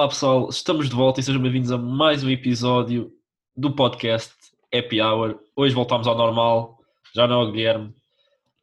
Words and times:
Olá 0.00 0.08
pessoal, 0.08 0.48
estamos 0.48 0.88
de 0.88 0.96
volta 0.96 1.20
e 1.20 1.22
sejam 1.22 1.42
bem-vindos 1.42 1.70
a 1.70 1.76
mais 1.76 2.24
um 2.24 2.30
episódio 2.30 3.12
do 3.54 3.70
podcast 3.74 4.32
Happy 4.72 4.98
Hour. 4.98 5.38
Hoje 5.54 5.74
voltamos 5.74 6.06
ao 6.06 6.16
normal, 6.16 6.78
já 7.14 7.28
não 7.28 7.42
é 7.42 7.44
o 7.44 7.52
Guilherme, 7.52 7.94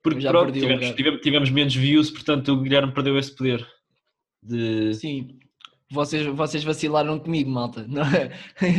porque 0.02 0.20
Já 0.20 0.32
pronto, 0.32 0.52
tivemos, 0.52 0.96
tivemos- 0.96 1.22
tivemos 1.22 1.50
menos 1.52 1.76
views, 1.76 2.10
portanto 2.10 2.54
o 2.54 2.60
Guilherme 2.60 2.92
perdeu 2.92 3.20
esse 3.20 3.36
poder 3.36 3.64
de. 4.42 4.96
Sim, 4.96 5.38
vocês, 5.92 6.26
vocês 6.26 6.64
vacilaram 6.64 7.20
comigo, 7.20 7.52
malta. 7.52 7.86
Não 7.88 8.02
é? 8.02 8.32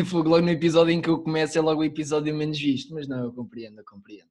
Foi 0.04 0.25
logo 0.25 0.40
no 0.45 0.50
episódio 0.50 0.90
em 0.93 1.00
que 1.00 1.09
eu 1.09 1.20
começo, 1.22 1.56
é 1.56 1.61
logo 1.61 1.82
o 1.82 1.84
episódio 1.84 2.34
menos 2.34 2.59
visto, 2.59 2.93
mas 2.93 3.06
não, 3.06 3.23
eu 3.23 3.32
compreendo, 3.32 3.79
eu 3.79 3.84
compreendo. 3.84 4.30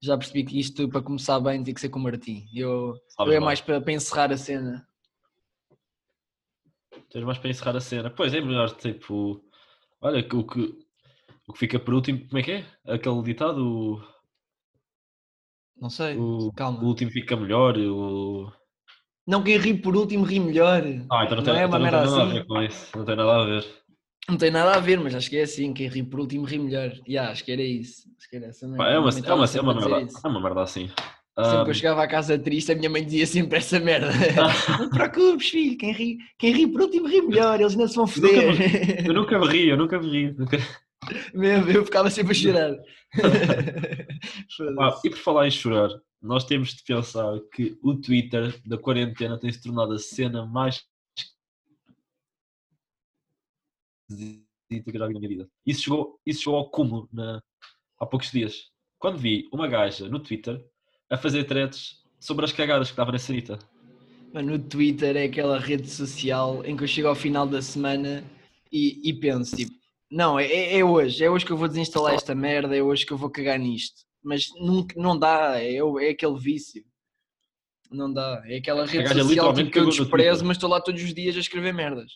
Já 0.00 0.16
percebi 0.16 0.44
que 0.44 0.60
isto, 0.60 0.88
para 0.88 1.02
começar 1.02 1.40
bem, 1.40 1.60
tem 1.64 1.74
que 1.74 1.80
ser 1.80 1.88
com 1.88 1.98
o 1.98 2.02
Martim. 2.04 2.44
Eu, 2.54 2.94
Sabes 3.08 3.32
eu 3.34 3.36
é 3.36 3.44
mais 3.44 3.60
para, 3.60 3.80
para 3.80 3.92
encerrar 3.92 4.30
a 4.30 4.36
cena. 4.36 4.87
Tens 7.10 7.24
mais 7.24 7.38
para 7.38 7.50
encerrar 7.50 7.76
a 7.76 7.80
cena. 7.80 8.10
Pois 8.10 8.34
é, 8.34 8.40
melhor 8.40 8.70
tipo. 8.76 9.42
Olha, 10.00 10.20
o 10.20 10.44
que, 10.46 10.60
o 11.48 11.52
que 11.52 11.58
fica 11.58 11.78
por 11.78 11.94
último, 11.94 12.26
como 12.28 12.38
é 12.38 12.42
que 12.42 12.52
é? 12.52 12.66
Aquele 12.86 13.22
ditado, 13.22 13.58
o, 13.66 14.02
Não 15.80 15.90
sei, 15.90 16.16
o, 16.16 16.52
calma. 16.54 16.82
o 16.82 16.86
último 16.86 17.10
fica 17.10 17.36
melhor. 17.36 17.76
O... 17.78 18.52
Não, 19.26 19.42
quem 19.42 19.56
ri 19.58 19.74
por 19.74 19.96
último 19.96 20.24
ri 20.24 20.38
melhor. 20.38 20.82
Ah, 21.10 21.24
então 21.24 21.36
não, 21.36 21.44
tem, 21.44 21.54
é 21.54 21.64
então 21.64 21.68
uma 21.68 21.78
não 21.78 21.80
tem 21.80 21.80
merda 21.80 22.04
nada 22.04 22.22
a 22.22 22.24
assim. 22.24 22.32
ver 22.34 22.46
com 22.46 22.62
isso. 22.62 22.98
Não 22.98 23.04
tem 23.04 23.16
nada 23.16 23.36
a 23.36 23.44
ver. 23.44 23.66
Não 24.28 24.36
tem 24.36 24.50
nada 24.50 24.74
a 24.74 24.80
ver, 24.80 25.00
mas 25.00 25.14
acho 25.14 25.30
que 25.30 25.38
é 25.38 25.42
assim, 25.42 25.72
quem 25.72 25.88
ri 25.88 26.02
por 26.02 26.20
último 26.20 26.44
ri 26.44 26.58
melhor. 26.58 26.92
Yeah, 27.08 27.32
acho 27.32 27.44
que 27.44 27.52
era 27.52 27.62
isso. 27.62 28.08
Acho 28.18 28.28
que 28.28 28.36
era 28.36 28.46
essa 28.46 28.68
Pá, 28.76 28.90
é, 28.90 28.98
uma, 28.98 29.10
mãe 29.10 29.22
é, 29.24 29.32
uma, 29.32 29.44
é, 29.44 29.46
sempre 29.46 29.70
uma 29.70 29.72
a 29.72 29.88
merda, 29.88 30.12
é 30.24 30.28
uma 30.28 30.40
merda 30.40 30.62
assim. 30.62 30.90
Sempre 31.44 31.64
que 31.64 31.70
eu 31.70 31.74
chegava 31.74 32.02
à 32.02 32.08
casa 32.08 32.38
triste, 32.38 32.72
a 32.72 32.74
minha 32.74 32.90
mãe 32.90 33.04
dizia 33.04 33.26
sempre 33.26 33.58
essa 33.58 33.78
merda. 33.78 34.10
Não 34.78 34.90
te 34.90 34.96
preocupes, 34.96 35.48
filho, 35.50 35.78
quem 35.78 35.92
ri, 35.92 36.18
quem 36.36 36.52
ri 36.52 36.66
por 36.66 36.82
último 36.82 37.06
ri 37.06 37.22
melhor, 37.22 37.60
eles 37.60 37.76
não 37.76 37.86
se 37.86 37.94
vão 37.94 38.06
foder. 38.06 39.06
eu 39.06 39.14
nunca 39.14 39.38
me 39.38 39.46
ri, 39.46 39.68
eu 39.68 39.76
nunca 39.76 40.00
me 40.00 40.10
ri. 40.10 40.32
Nunca... 40.32 40.56
Mesmo, 41.32 41.70
eu 41.70 41.84
ficava 41.84 42.10
sempre 42.10 42.32
a 42.32 42.34
chorar. 42.34 42.72
Ah, 44.80 45.00
e 45.04 45.10
por 45.10 45.18
falar 45.18 45.46
em 45.46 45.50
chorar, 45.50 45.88
nós 46.20 46.44
temos 46.44 46.74
de 46.74 46.82
pensar 46.82 47.38
que 47.54 47.78
o 47.82 47.94
Twitter 47.94 48.60
da 48.66 48.76
quarentena 48.76 49.38
tem 49.38 49.52
se 49.52 49.62
tornado 49.62 49.92
a 49.92 49.98
cena 49.98 50.44
mais 50.44 50.84
que 54.10 54.82
eu 54.86 54.98
já 54.98 55.06
vi 55.06 55.14
na 55.14 55.20
minha 55.20 55.28
vida. 55.28 55.48
Isso 55.64 55.82
chegou, 55.82 56.20
isso 56.26 56.42
chegou 56.42 56.56
ao 56.58 56.70
cúmulo 56.70 57.08
na- 57.12 57.42
há 58.00 58.06
poucos 58.06 58.30
dias. 58.30 58.70
Quando 58.98 59.18
vi 59.18 59.48
uma 59.52 59.68
gaja 59.68 60.08
no 60.08 60.20
Twitter 60.20 60.62
a 61.10 61.16
fazer 61.16 61.44
threads 61.44 62.02
sobre 62.18 62.44
as 62.44 62.52
cagadas 62.52 62.88
que 62.88 62.92
estava 62.92 63.12
na 63.12 63.18
sanita. 63.18 63.58
Mano, 64.32 64.54
o 64.54 64.58
Twitter 64.58 65.16
é 65.16 65.24
aquela 65.24 65.58
rede 65.58 65.88
social 65.88 66.64
em 66.64 66.76
que 66.76 66.84
eu 66.84 66.88
chego 66.88 67.08
ao 67.08 67.14
final 67.14 67.46
da 67.46 67.62
semana 67.62 68.22
e, 68.70 69.00
e 69.08 69.12
penso, 69.14 69.56
tipo, 69.56 69.72
não, 70.10 70.38
é, 70.38 70.76
é 70.78 70.84
hoje, 70.84 71.24
é 71.24 71.30
hoje 71.30 71.44
que 71.46 71.52
eu 71.52 71.56
vou 71.56 71.68
desinstalar 71.68 72.14
esta 72.14 72.34
merda, 72.34 72.76
é 72.76 72.82
hoje 72.82 73.06
que 73.06 73.12
eu 73.12 73.16
vou 73.16 73.30
cagar 73.30 73.58
nisto. 73.58 74.02
Mas 74.22 74.46
nunca, 74.60 74.94
não 75.00 75.18
dá, 75.18 75.62
é, 75.62 75.82
o- 75.82 75.98
é 75.98 76.10
aquele 76.10 76.38
vício. 76.38 76.84
Não 77.90 78.12
dá, 78.12 78.42
é 78.46 78.58
aquela 78.58 78.84
rede 78.84 79.08
social 79.08 79.54
tipo, 79.54 79.70
que 79.70 79.78
eu 79.78 79.86
desprezo, 79.88 80.44
mas 80.44 80.56
estou 80.58 80.68
lá 80.68 80.80
todos 80.80 81.02
os 81.02 81.14
dias 81.14 81.36
a 81.36 81.40
escrever 81.40 81.72
merdas. 81.72 82.12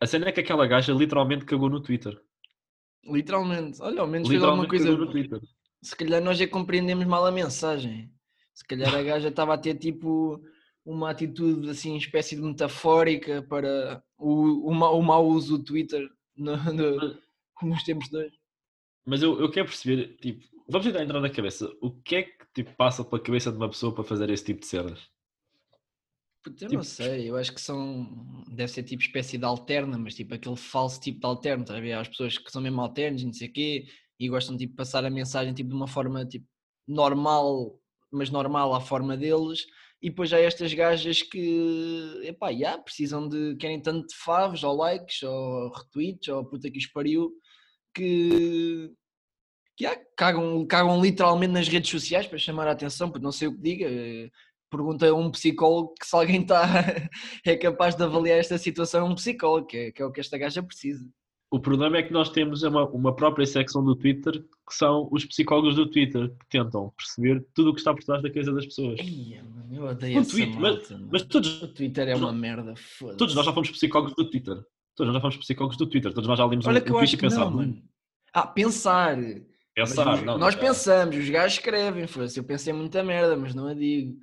A 0.00 0.06
cena 0.06 0.28
é 0.28 0.32
que 0.32 0.40
aquela 0.40 0.66
gaja 0.66 0.92
literalmente 0.92 1.44
cagou 1.44 1.68
no 1.68 1.80
Twitter. 1.82 2.18
Literalmente, 3.04 3.82
olha, 3.82 4.00
ao 4.00 4.06
menos 4.06 4.28
fez 4.28 4.42
alguma 4.42 4.66
coisa. 4.66 4.86
cagou 4.86 5.04
no 5.04 5.10
Twitter. 5.10 5.40
Se 5.82 5.94
calhar 5.96 6.22
nós 6.22 6.40
é 6.40 6.46
que 6.46 6.52
compreendemos 6.52 7.04
mal 7.04 7.26
a 7.26 7.32
mensagem. 7.32 8.10
Se 8.54 8.64
calhar 8.66 8.94
a 8.94 9.02
gaja 9.02 9.28
estava 9.28 9.54
a 9.54 9.58
ter 9.58 9.74
tipo 9.76 10.42
uma 10.84 11.10
atitude 11.10 11.70
assim, 11.70 11.96
espécie 11.96 12.36
de 12.36 12.42
metafórica 12.42 13.42
para 13.42 14.02
o, 14.18 14.68
o, 14.70 14.74
mau, 14.74 14.98
o 14.98 15.02
mau 15.02 15.26
uso 15.26 15.58
do 15.58 15.64
Twitter 15.64 16.08
no- 16.36 16.56
no- 16.72 17.18
nos 17.62 17.82
tempos 17.84 18.08
de 18.08 18.16
hoje. 18.16 18.38
Mas 19.06 19.22
eu, 19.22 19.40
eu 19.40 19.50
quero 19.50 19.66
perceber, 19.66 20.16
tipo, 20.16 20.44
vamos 20.68 20.86
tentar 20.86 21.02
entrar 21.02 21.20
na 21.20 21.30
cabeça. 21.30 21.68
O 21.80 21.90
que 21.90 22.16
é 22.16 22.22
que 22.24 22.44
tipo, 22.54 22.74
passa 22.76 23.04
pela 23.04 23.22
cabeça 23.22 23.50
de 23.50 23.56
uma 23.56 23.68
pessoa 23.68 23.94
para 23.94 24.04
fazer 24.04 24.28
esse 24.30 24.44
tipo 24.44 24.60
de 24.60 24.66
cenas? 24.66 25.00
Eu 26.44 26.52
Tipo- 26.54 26.74
não 26.74 26.82
sei, 26.82 27.30
eu 27.30 27.36
acho 27.36 27.54
que 27.54 27.60
são. 27.60 28.42
Deve 28.48 28.70
ser 28.72 28.82
tipo 28.82 29.00
espécie 29.02 29.38
de 29.38 29.44
alterna, 29.44 29.96
mas 29.96 30.14
tipo 30.14 30.34
aquele 30.34 30.56
falso 30.56 31.00
tipo 31.00 31.20
de 31.20 31.26
alterno, 31.26 31.62
estás 31.62 31.78
a 31.78 31.82
ver? 31.82 31.92
Há 31.92 32.00
as 32.00 32.08
pessoas 32.08 32.36
que 32.36 32.50
são 32.50 32.60
mesmo 32.60 32.80
alternos, 32.80 33.22
e 33.22 33.26
não 33.26 33.32
sei 33.32 33.48
o 33.48 33.52
quê, 33.52 33.86
e 34.18 34.28
gostam 34.28 34.56
tipo, 34.56 34.72
de 34.72 34.76
passar 34.76 35.04
a 35.04 35.10
mensagem 35.10 35.54
tipo, 35.54 35.70
de 35.70 35.76
uma 35.76 35.86
forma 35.86 36.26
tipo, 36.26 36.44
normal, 36.86 37.78
mas 38.12 38.30
normal 38.30 38.74
à 38.74 38.80
forma 38.80 39.16
deles, 39.16 39.66
e 40.02 40.10
depois 40.10 40.32
há 40.32 40.40
estas 40.40 40.74
gajas 40.74 41.22
que 41.22 42.20
epá, 42.24 42.52
já, 42.52 42.76
precisam 42.78 43.28
de. 43.28 43.56
querem 43.56 43.80
tanto 43.80 44.08
de 44.08 44.16
favos, 44.16 44.64
ou 44.64 44.76
likes, 44.76 45.22
ou 45.22 45.70
retweets, 45.72 46.28
ou 46.28 46.44
puta 46.44 46.70
que 46.70 46.78
os 46.78 46.86
pariu, 46.86 47.32
que. 47.94 48.90
que 49.76 49.84
já, 49.84 49.96
cagam, 50.16 50.66
cagam 50.66 51.00
literalmente 51.00 51.52
nas 51.52 51.68
redes 51.68 51.90
sociais 51.90 52.26
para 52.26 52.38
chamar 52.38 52.68
a 52.68 52.72
atenção, 52.72 53.10
porque 53.10 53.24
não 53.24 53.32
sei 53.32 53.48
o 53.48 53.54
que 53.54 53.62
diga. 53.62 53.86
eh, 53.88 54.30
pergunta 54.70 55.06
a 55.06 55.14
um 55.14 55.30
psicólogo 55.30 55.94
que 56.00 56.06
se 56.06 56.16
alguém 56.16 56.42
está 56.42 56.62
é 57.46 57.56
capaz 57.56 57.94
de 57.94 58.02
avaliar 58.02 58.38
esta 58.38 58.56
situação 58.58 59.06
é 59.06 59.10
um 59.10 59.14
psicólogo, 59.14 59.66
que 59.66 59.76
é, 59.76 59.92
que 59.92 60.02
é 60.02 60.04
o 60.06 60.10
que 60.10 60.20
esta 60.20 60.38
gaja 60.38 60.62
precisa. 60.62 61.06
O 61.52 61.60
problema 61.60 61.98
é 61.98 62.02
que 62.02 62.12
nós 62.14 62.30
temos 62.30 62.62
uma, 62.62 62.84
uma 62.88 63.14
própria 63.14 63.44
secção 63.44 63.84
do 63.84 63.94
Twitter 63.94 64.32
que 64.66 64.74
são 64.74 65.06
os 65.12 65.24
psicólogos 65.24 65.74
do 65.76 65.86
Twitter 65.86 66.30
que 66.30 66.46
tentam 66.48 66.90
perceber 66.96 67.44
tudo 67.54 67.70
o 67.70 67.74
que 67.74 67.80
está 67.80 67.92
por 67.92 68.02
trás 68.02 68.22
da 68.22 68.30
cabeça 68.30 68.52
das 68.52 68.64
pessoas. 68.64 68.98
Mano, 69.00 69.66
eu 69.70 69.84
odeio 69.84 70.26
tweet, 70.26 70.52
mas- 70.58 70.60
malta, 70.76 70.94
mano. 70.94 71.08
Mas 71.12 71.22
todos, 71.22 71.62
O 71.62 71.68
Twitter 71.68 72.08
é 72.08 72.16
uma 72.16 72.32
merda, 72.32 72.74
foda-se. 72.74 73.18
todos 73.18 73.34
nós 73.34 73.44
já 73.44 73.52
fomos 73.52 73.70
psicólogos 73.70 74.14
do 74.16 74.24
Twitter. 74.30 74.56
Todos 74.96 75.12
nós 75.12 75.14
já 75.14 75.20
fomos 75.20 75.36
psicólogos 75.36 75.76
do 75.76 75.86
Twitter. 75.86 76.12
Todos 76.14 76.26
nós 76.28 76.38
já 76.38 76.46
lemos 76.46 76.66
Olha 76.66 76.78
um, 76.80 76.82
que 76.84 76.90
um 76.90 76.94
tweet 76.94 77.14
e 77.14 77.18
pensámos. 77.18 77.52
"Hum, 77.52 77.56
mano. 77.56 77.82
Ah, 78.32 78.46
pensar. 78.46 79.16
Pensar, 79.74 80.04
Mas 80.06 80.22
não, 80.22 80.38
nós 80.38 80.54
não, 80.54 80.60
pensamos, 80.62 81.16
os 81.16 81.28
gajos 81.30 81.54
escrevem, 81.58 82.06
foda-se. 82.06 82.38
Eu 82.38 82.44
pensei 82.44 82.72
muita 82.72 83.02
merda, 83.02 83.36
mas 83.36 83.54
não 83.54 83.66
a 83.66 83.74
digo. 83.74 84.16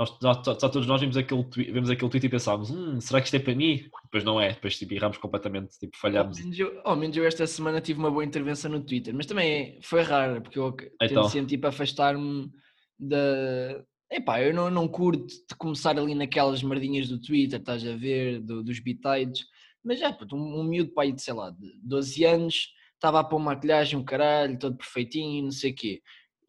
Nós, 0.00 0.16
já- 0.22 0.42
já 0.58 0.68
todos 0.70 0.86
nós 0.86 0.98
vimos 0.98 1.14
aquele, 1.18 1.44
twi- 1.44 1.70
vimos 1.70 1.90
aquele 1.90 2.10
tweet 2.10 2.24
e 2.24 2.30
pensámos, 2.30 2.70
hum, 2.70 2.98
será 3.02 3.20
que 3.20 3.26
isto 3.26 3.34
é 3.36 3.38
para 3.38 3.54
mim? 3.54 3.82
Depois 4.04 4.24
não 4.24 4.40
é, 4.40 4.54
depois 4.54 4.78
tipo, 4.78 4.94
erramos 4.94 5.18
completamente, 5.18 5.78
tipo, 5.78 5.94
Ao 5.94 6.00
falhamos. 6.00 6.38
menos, 6.38 6.58
eu, 6.58 6.80
ao 6.84 6.96
menos 6.96 7.14
eu 7.18 7.24
esta 7.26 7.46
semana 7.46 7.82
tive 7.82 7.98
uma 7.98 8.10
boa 8.10 8.24
intervenção 8.24 8.70
no 8.70 8.80
Twitter, 8.82 9.14
mas 9.14 9.26
também 9.26 9.78
foi 9.82 10.00
rara, 10.00 10.40
porque 10.40 10.58
eu 10.58 10.72
tento 10.72 10.90
Então. 11.02 11.24
sempre 11.24 11.48
tipo, 11.50 11.66
afastar-me 11.66 12.50
da. 12.98 13.84
Epá, 14.10 14.42
eu 14.42 14.54
não, 14.54 14.70
não 14.70 14.88
curto 14.88 15.26
de 15.26 15.54
começar 15.58 15.96
ali 15.98 16.14
naquelas 16.14 16.62
merdinhas 16.62 17.06
do 17.06 17.20
Twitter, 17.20 17.60
estás 17.60 17.86
a 17.86 17.94
ver, 17.94 18.40
do- 18.40 18.64
dos 18.64 18.80
bitites, 18.80 19.44
mas 19.84 20.00
já, 20.00 20.10
puto, 20.12 20.34
um, 20.34 20.60
um 20.60 20.64
miúdo 20.64 20.92
pai 20.92 21.12
de 21.12 21.20
sei 21.22 21.34
lá, 21.34 21.50
de 21.50 21.78
12 21.82 22.24
anos, 22.24 22.70
estava 22.94 23.20
a 23.20 23.24
pôr 23.24 23.38
maquilhagem, 23.38 23.98
um 23.98 24.04
caralho, 24.04 24.58
todo 24.58 24.76
perfeitinho, 24.78 25.44
não 25.44 25.50
sei 25.52 25.70
o 25.72 25.74
quê. 25.74 26.00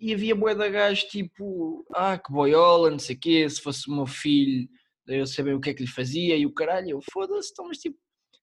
E 0.01 0.13
havia 0.13 0.35
bué 0.35 0.56
de 0.56 0.69
gajos 0.69 1.03
tipo, 1.03 1.85
ah, 1.94 2.17
que 2.17 2.31
boiola, 2.31 2.89
não 2.89 3.00
sei 3.00 3.16
o 3.16 3.19
quê, 3.19 3.47
se 3.47 3.62
fosse 3.62 3.88
o 3.88 3.95
meu 3.95 4.07
filho, 4.07 4.67
eu 5.07 5.28
sabia 5.28 5.56
o 5.56 5.62
que 5.62 5.69
é 5.69 5.73
que 5.73 5.84
lhe 5.84 5.89
fazia, 5.89 6.35
e 6.35 6.45
o 6.45 6.53
caralho, 6.53 6.89
eu 6.89 7.00
foda-se, 7.13 7.51
então, 7.51 7.67
mas 7.67 7.78
tipo, 7.78 7.97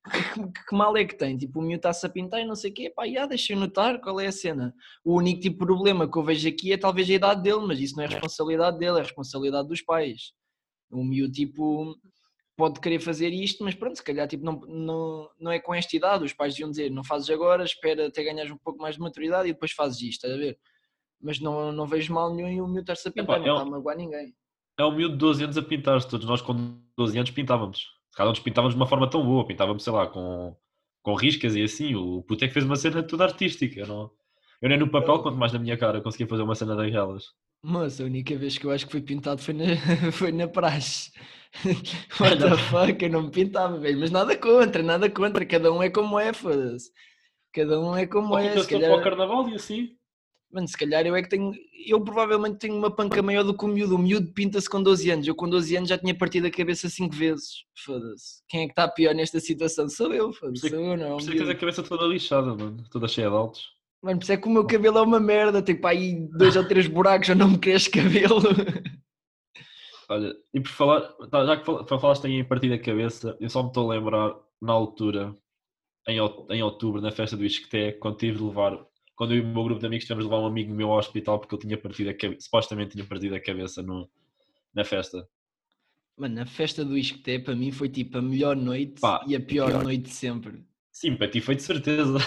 que, 0.09 0.65
que 0.69 0.77
mal 0.77 0.97
é 0.97 1.05
que 1.05 1.17
tem? 1.17 1.37
Tipo, 1.37 1.59
o 1.59 1.63
miúdo 1.63 1.77
está-se 1.77 2.07
a 2.07 2.09
pintar 2.09 2.41
e 2.41 2.47
não 2.47 2.55
sei 2.55 2.71
o 2.71 2.75
quê, 2.75 2.91
pá, 2.95 3.07
já, 3.07 3.27
deixa 3.27 3.53
eu 3.53 3.59
notar 3.59 4.01
qual 4.01 4.21
é 4.21 4.27
a 4.27 4.33
cena. 4.33 4.75
O 5.05 5.17
único 5.17 5.41
tipo 5.41 5.59
de 5.59 5.67
problema 5.67 6.11
que 6.11 6.17
eu 6.17 6.23
vejo 6.23 6.49
aqui 6.49 6.73
é 6.73 6.77
talvez 6.77 7.09
a 7.11 7.13
idade 7.13 7.43
dele, 7.43 7.67
mas 7.67 7.81
isso 7.81 7.97
não 7.97 8.05
é 8.05 8.07
responsabilidade 8.07 8.79
dele, 8.79 8.99
é 8.99 9.03
responsabilidade 9.03 9.69
dos 9.69 9.83
pais. 9.83 10.33
O 10.91 11.05
miúdo, 11.05 11.33
tipo, 11.33 11.97
pode 12.57 12.81
querer 12.81 13.01
fazer 13.01 13.31
isto, 13.31 13.63
mas 13.63 13.75
pronto, 13.75 13.97
se 13.97 14.03
calhar, 14.03 14.27
tipo, 14.27 14.45
não, 14.45 14.61
não, 14.61 15.31
não 15.39 15.53
é 15.53 15.61
com 15.61 15.75
esta 15.75 15.95
idade, 15.97 16.25
os 16.25 16.33
pais 16.33 16.55
deviam 16.55 16.71
dizer, 16.71 16.91
não 16.91 17.05
fazes 17.05 17.29
agora, 17.31 17.65
espera 17.65 18.07
até 18.07 18.23
ganhares 18.23 18.51
um 18.51 18.59
pouco 18.59 18.81
mais 18.81 18.95
de 18.97 19.01
maturidade 19.01 19.49
e 19.49 19.53
depois 19.53 19.73
fazes 19.73 20.01
isto, 20.01 20.27
estás 20.27 20.35
a 20.35 20.37
ver? 20.37 20.59
Mas 21.21 21.41
não, 21.41 21.73
não 21.73 21.87
vejo 21.87 22.13
mal 22.15 22.33
nenhum 22.35 22.49
e 22.49 22.61
o 22.61 22.67
miúdo 22.67 22.81
estar-se 22.81 23.09
a 23.09 23.11
pintar, 23.13 23.37
Epá, 23.37 23.39
não 23.39 23.47
é 23.47 23.53
um- 23.53 23.57
está 23.57 23.67
a 23.69 23.71
magoar 23.71 23.97
ninguém. 23.97 24.35
É 24.79 24.85
um 24.85 24.93
miúdo 24.93 25.15
de 25.15 25.19
12 25.19 25.43
anos 25.45 25.59
a 25.59 25.63
pintar-se. 25.63 26.09
Todos 26.09 26.27
nós 26.27 26.41
com 26.41 26.79
12 26.97 27.19
anos 27.19 27.31
pintávamos. 27.31 27.81
Se 28.11 28.17
calhar 28.17 28.33
não 28.33 28.43
pintávamos 28.43 28.75
de 28.75 28.81
uma 28.81 28.87
forma 28.87 29.11
tão 29.11 29.25
boa. 29.25 29.47
Pintávamos, 29.47 29.83
sei 29.83 29.93
lá, 29.93 30.07
com, 30.07 30.57
com 31.03 31.15
riscas 31.15 31.57
e 31.57 31.63
assim. 31.63 31.95
O 31.97 32.23
puto 32.23 32.45
é 32.45 32.49
que 32.49 32.55
fez 32.55 32.65
uma 32.65 32.77
cena 32.77 33.03
toda 33.03 33.25
artística. 33.25 33.81
Eu, 33.81 33.87
não, 33.89 34.11
eu 34.63 34.69
nem 34.69 34.79
no 34.79 34.89
papel, 34.89 35.19
quanto 35.21 35.37
mais 35.37 35.53
na 35.53 35.59
minha 35.59 35.77
cara, 35.77 36.01
conseguia 36.01 36.29
fazer 36.29 36.43
uma 36.43 36.55
cena 36.55 36.77
daquelas. 36.77 37.25
Moça, 37.61 38.05
a 38.05 38.07
única 38.07 38.37
vez 38.37 38.57
que 38.57 38.67
eu 38.67 38.71
acho 38.71 38.87
que 38.87 38.93
fui 38.93 39.01
pintado 39.01 39.43
foi 39.43 39.55
na, 39.55 39.65
foi 40.13 40.31
na 40.31 40.47
praxe. 40.47 41.11
What 42.21 42.39
the 42.39 42.57
fuck, 42.57 43.03
eu 43.05 43.11
não 43.11 43.23
me 43.23 43.31
pintava, 43.33 43.79
velho. 43.79 43.99
Mas 43.99 44.13
nada 44.13 44.37
contra, 44.37 44.81
nada 44.83 45.11
contra. 45.11 45.45
Cada 45.45 45.73
um 45.73 45.83
é 45.83 45.91
como 45.91 46.21
é, 46.21 46.33
foda-se. 46.33 46.91
Cada 47.53 47.81
um 47.81 47.97
é 47.97 48.07
como 48.07 48.35
Ou 48.35 48.39
é. 48.39 48.49
pinta-se 48.49 48.67
Se 48.67 48.71
todo 48.71 48.81
para 48.83 48.89
o 48.91 48.99
calhar, 48.99 49.05
carnaval 49.11 49.49
e 49.49 49.55
assim. 49.57 49.98
Mano, 50.53 50.67
se 50.69 50.77
calhar 50.77 51.07
eu 51.07 51.15
é 51.17 51.23
que 51.23 51.29
tenho. 51.29 51.53
Eu 51.87 52.01
provavelmente 52.03 52.59
tenho 52.59 52.75
uma 52.77 52.91
panca 52.95 53.23
maior 53.23 53.43
do 53.45 53.57
que 53.57 53.65
o 53.65 53.69
miúdo. 53.69 53.95
O 53.95 53.99
miúdo 53.99 54.33
pinta-se 54.33 54.69
com 54.69 54.83
12 54.83 55.11
anos. 55.11 55.27
Eu 55.27 55.35
com 55.35 55.49
12 55.49 55.77
anos 55.77 55.89
já 55.89 55.97
tinha 55.99 56.15
partido 56.17 56.47
a 56.47 56.51
cabeça 56.51 56.89
5 56.89 57.15
vezes. 57.15 57.65
Foda-se. 57.85 58.43
Quem 58.49 58.63
é 58.63 58.65
que 58.67 58.73
está 58.73 58.87
pior 58.89 59.15
nesta 59.15 59.41
situação? 59.41 59.89
Sou 59.89 60.13
eu, 60.13 60.33
foda-se. 60.33 60.67
É 60.67 60.71
Sou 60.71 60.79
eu, 60.81 60.97
não. 60.97 61.17
Por 61.17 61.21
isso 61.23 61.31
é 61.31 61.33
que 61.33 61.39
tens 61.39 61.49
a 61.51 61.55
cabeça 61.55 61.83
toda 61.83 62.05
lixada, 62.07 62.55
mano. 62.55 62.85
Toda 62.91 63.09
cheia 63.09 63.29
de 63.31 63.35
altos. 63.37 63.63
Mano, 64.03 64.19
por 64.19 64.23
isso 64.25 64.33
é 64.33 64.37
que 64.37 64.47
o 64.47 64.51
meu 64.51 64.67
cabelo 64.67 64.99
é 64.99 65.03
uma 65.03 65.21
merda. 65.21 65.63
Tem 65.63 65.75
para 65.75 65.91
aí 65.91 66.29
dois 66.37 66.57
ou 66.57 66.67
três 66.67 66.87
buracos, 66.87 67.29
eu 67.29 67.37
não 67.37 67.51
me 67.51 67.59
cresce 67.59 67.91
cabelo. 67.91 68.41
Olha, 70.11 70.35
e 70.55 70.61
por 70.61 70.71
falar, 70.71 71.01
tá, 71.31 71.45
já 71.45 71.57
que 71.57 71.67
fal- 71.67 71.87
falaste 71.87 72.25
em 72.27 72.43
partir 72.45 72.71
da 72.71 72.79
cabeça, 72.79 73.37
eu 73.41 73.51
só 73.51 73.63
me 73.63 73.69
estou 73.69 73.91
a 73.91 73.95
lembrar 73.95 74.35
na 74.61 74.73
altura, 74.73 75.37
em, 76.07 76.17
em 76.51 76.63
outubro, 76.63 77.01
na 77.03 77.13
festa 77.13 77.37
do 77.37 77.45
Isqueté, 77.45 77.93
quando 77.93 78.17
tive 78.17 78.39
de 78.39 78.45
levar, 78.45 78.79
quando 79.19 79.35
eu 79.35 79.39
e 79.39 79.41
o 79.41 79.47
meu 79.49 79.65
grupo 79.65 79.81
de 79.81 79.87
amigos 79.87 80.05
tivemos 80.05 80.25
de 80.25 80.31
levar 80.31 80.41
um 80.41 80.47
amigo 80.47 80.73
meu 80.73 80.93
ao 80.93 80.99
hospital 80.99 81.41
porque 81.41 81.53
ele 81.53 81.63
tinha 81.63 81.77
partido 81.77 82.09
a 82.09 82.15
cabeça, 82.15 82.41
supostamente 82.43 82.93
tinha 82.93 83.05
partido 83.05 83.35
a 83.35 83.41
cabeça 83.41 83.83
no, 83.83 84.09
na 84.73 84.85
festa. 84.85 85.29
Mano, 86.17 86.41
a 86.41 86.47
festa 86.47 86.85
do 86.85 86.97
Isqueté 86.97 87.41
para 87.41 87.57
mim 87.57 87.73
foi 87.73 87.89
tipo 87.89 88.17
a 88.17 88.23
melhor 88.23 88.55
noite 88.55 89.01
Pá, 89.01 89.25
e 89.27 89.35
a 89.35 89.41
pior, 89.41 89.71
pior. 89.71 89.83
noite 89.83 90.05
de 90.05 90.11
sempre. 90.11 90.65
Sim, 90.93 91.17
para 91.17 91.29
ti 91.29 91.41
foi 91.41 91.57
de 91.57 91.65
certeza. 91.65 92.19